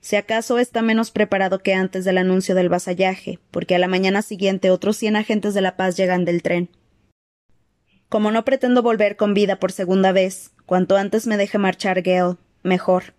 Si 0.00 0.16
acaso 0.16 0.58
está 0.58 0.80
menos 0.80 1.10
preparado 1.10 1.58
que 1.58 1.74
antes 1.74 2.06
del 2.06 2.16
anuncio 2.16 2.54
del 2.54 2.70
vasallaje, 2.70 3.40
porque 3.50 3.74
a 3.74 3.78
la 3.78 3.88
mañana 3.88 4.22
siguiente 4.22 4.70
otros 4.70 4.96
cien 4.96 5.16
agentes 5.16 5.52
de 5.52 5.60
la 5.60 5.76
paz 5.76 5.98
llegan 5.98 6.24
del 6.24 6.42
tren. 6.42 6.70
Como 8.08 8.30
no 8.30 8.42
pretendo 8.46 8.82
volver 8.82 9.16
con 9.16 9.34
vida 9.34 9.56
por 9.56 9.70
segunda 9.70 10.12
vez, 10.12 10.52
cuanto 10.64 10.96
antes 10.96 11.26
me 11.26 11.36
deje 11.36 11.58
marchar 11.58 12.00
Gale, 12.00 12.36
mejor. 12.62 13.12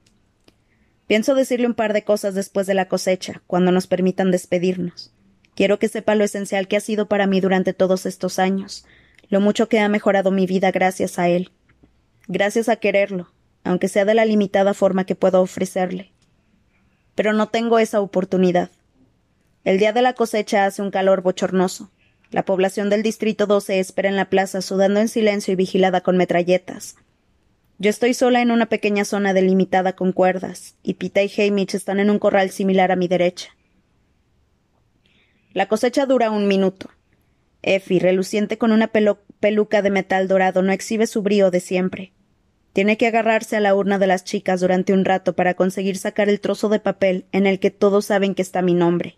Pienso 1.06 1.36
decirle 1.36 1.68
un 1.68 1.76
par 1.76 1.94
de 1.94 2.04
cosas 2.04 2.34
después 2.34 2.66
de 2.66 2.74
la 2.74 2.88
cosecha, 2.88 3.44
cuando 3.46 3.72
nos 3.72 3.86
permitan 3.86 4.32
despedirnos. 4.32 5.14
Quiero 5.54 5.78
que 5.78 5.90
sepa 5.90 6.16
lo 6.16 6.24
esencial 6.24 6.68
que 6.68 6.78
ha 6.78 6.82
sido 6.82 7.08
para 7.08 7.28
mí 7.28 7.40
durante 7.40 7.74
todos 7.74 8.08
estos 8.08 8.40
años, 8.40 8.88
lo 9.30 9.42
mucho 9.42 9.70
que 9.70 9.80
ha 9.80 9.90
mejorado 9.90 10.32
mi 10.32 10.46
vida 10.46 10.72
gracias 10.72 11.20
a 11.20 11.30
él. 11.30 11.52
Gracias 12.28 12.70
a 12.70 12.78
quererlo, 12.78 13.32
aunque 13.64 13.88
sea 13.88 14.06
de 14.06 14.14
la 14.14 14.26
limitada 14.26 14.74
forma 14.74 15.06
que 15.06 15.16
puedo 15.16 15.42
ofrecerle 15.42 16.14
pero 17.16 17.34
no 17.34 17.50
tengo 17.50 17.80
esa 17.80 18.02
oportunidad. 18.02 18.72
El 19.64 19.80
día 19.80 19.94
de 19.94 20.02
la 20.02 20.14
cosecha 20.14 20.66
hace 20.66 20.82
un 20.82 20.92
calor 20.92 21.22
bochornoso. 21.22 21.92
La 22.32 22.44
población 22.44 22.90
del 22.90 23.04
Distrito 23.04 23.46
12 23.46 23.80
espera 23.80 24.10
en 24.10 24.16
la 24.16 24.30
plaza 24.30 24.62
sudando 24.62 25.00
en 25.00 25.08
silencio 25.08 25.54
y 25.54 25.56
vigilada 25.56 26.02
con 26.02 26.18
metralletas. 26.18 26.96
Yo 27.78 27.90
estoy 27.90 28.14
sola 28.14 28.42
en 28.42 28.52
una 28.52 28.68
pequeña 28.68 29.06
zona 29.06 29.34
delimitada 29.34 29.94
con 29.94 30.12
cuerdas, 30.12 30.76
y 30.84 30.96
Pita 30.96 31.22
y 31.22 31.32
Hamish 31.42 31.76
están 31.76 32.00
en 32.00 32.10
un 32.10 32.20
corral 32.20 32.50
similar 32.50 32.92
a 32.92 32.96
mi 32.96 33.08
derecha. 33.08 33.50
La 35.54 35.68
cosecha 35.68 36.06
dura 36.06 36.32
un 36.32 36.48
minuto. 36.48 36.90
Effie, 37.64 38.00
reluciente 38.00 38.58
con 38.58 38.72
una 38.72 38.92
peluca 39.40 39.82
de 39.82 39.90
metal 39.90 40.28
dorado, 40.28 40.62
no 40.62 40.72
exhibe 40.72 41.08
su 41.08 41.22
brío 41.22 41.50
de 41.50 41.60
siempre. 41.60 42.14
Tiene 42.74 42.98
que 42.98 43.08
agarrarse 43.08 43.56
a 43.56 43.60
la 43.60 43.74
urna 43.74 44.00
de 44.00 44.08
las 44.08 44.24
chicas 44.24 44.60
durante 44.62 44.94
un 44.94 45.06
rato 45.06 45.36
para 45.36 45.54
conseguir 45.54 45.98
sacar 45.98 46.30
el 46.30 46.40
trozo 46.40 46.70
de 46.70 46.80
papel 46.80 47.26
en 47.32 47.48
el 47.48 47.60
que 47.60 47.72
todos 47.72 48.06
saben 48.06 48.36
que 48.36 48.42
está 48.42 48.62
mi 48.62 48.74
nombre. 48.74 49.18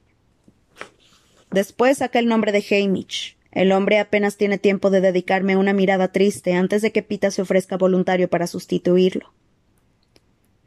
Después 1.52 2.00
saca 2.00 2.20
el 2.20 2.28
nombre 2.28 2.52
de 2.52 2.64
Hamish. 2.70 3.38
El 3.52 3.72
hombre 3.72 4.00
apenas 4.00 4.36
tiene 4.36 4.58
tiempo 4.58 4.90
de 4.90 5.00
dedicarme 5.00 5.56
una 5.56 5.72
mirada 5.72 6.12
triste 6.12 6.54
antes 6.54 6.82
de 6.82 6.92
que 6.92 7.04
Pita 7.04 7.32
se 7.32 7.42
ofrezca 7.42 7.78
voluntario 7.78 8.30
para 8.30 8.48
sustituirlo. 8.48 9.34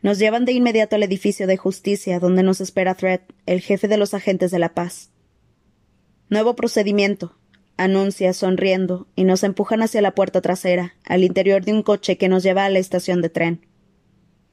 Nos 0.01 0.19
llevan 0.19 0.47
de 0.47 0.53
inmediato 0.53 0.97
al 0.97 1.03
edificio 1.03 1.47
de 1.47 1.59
justicia, 1.59 2.19
donde 2.19 2.43
nos 2.43 2.63
espera 2.63 2.95
Thread, 2.95 3.21
el 3.45 3.61
jefe 3.61 3.89
de 3.89 3.99
los 3.99 4.15
agentes 4.15 4.51
de 4.51 4.59
la 4.59 4.73
paz. 4.73 5.11
Nuevo 6.31 6.57
procedimiento, 6.57 7.37
anuncia 7.79 8.35
sonriendo, 8.35 9.07
y 9.17 9.25
nos 9.25 9.45
empujan 9.45 9.83
hacia 9.83 10.03
la 10.03 10.15
puerta 10.15 10.43
trasera, 10.43 10.95
al 11.05 11.25
interior 11.25 11.65
de 11.65 11.73
un 11.73 11.83
coche 11.83 12.19
que 12.19 12.29
nos 12.29 12.43
lleva 12.43 12.67
a 12.67 12.71
la 12.71 12.81
estación 12.81 13.23
de 13.23 13.31
tren. 13.31 13.67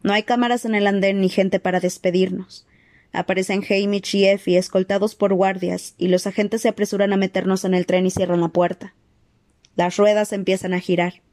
No 0.04 0.14
hay 0.14 0.24
cámaras 0.24 0.64
en 0.64 0.76
el 0.76 0.88
andén 0.88 1.20
ni 1.20 1.30
gente 1.30 1.60
para 1.60 1.80
despedirnos. 1.80 2.68
Aparecen 3.12 3.64
Hamish 3.68 4.16
y 4.16 4.26
Effie 4.26 4.58
escoltados 4.58 5.16
por 5.16 5.34
guardias, 5.34 5.96
y 5.98 6.08
los 6.08 6.28
agentes 6.28 6.62
se 6.62 6.70
apresuran 6.70 7.12
a 7.12 7.18
meternos 7.18 7.66
en 7.66 7.74
el 7.74 7.88
tren 7.88 8.06
y 8.06 8.12
cierran 8.12 8.42
la 8.42 8.50
puerta. 8.50 8.94
Las 9.76 9.98
ruedas 9.98 10.32
empiezan 10.32 10.74
a 10.74 10.80
girar. 10.80 11.24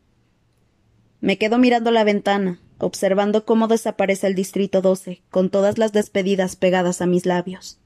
Me 1.21 1.37
quedo 1.37 1.59
mirando 1.59 1.91
la 1.91 2.05
ventana, 2.05 2.59
observando 2.79 3.45
cómo 3.45 3.69
desaparece 3.69 4.27
el 4.27 4.35
Distrito 4.35 4.81
12, 4.81 5.23
con 5.31 5.51
todas 5.51 5.77
las 5.77 5.93
despedidas 5.93 6.57
pegadas 6.57 7.03
a 7.03 7.07
mis 7.07 7.27
labios. 7.27 7.82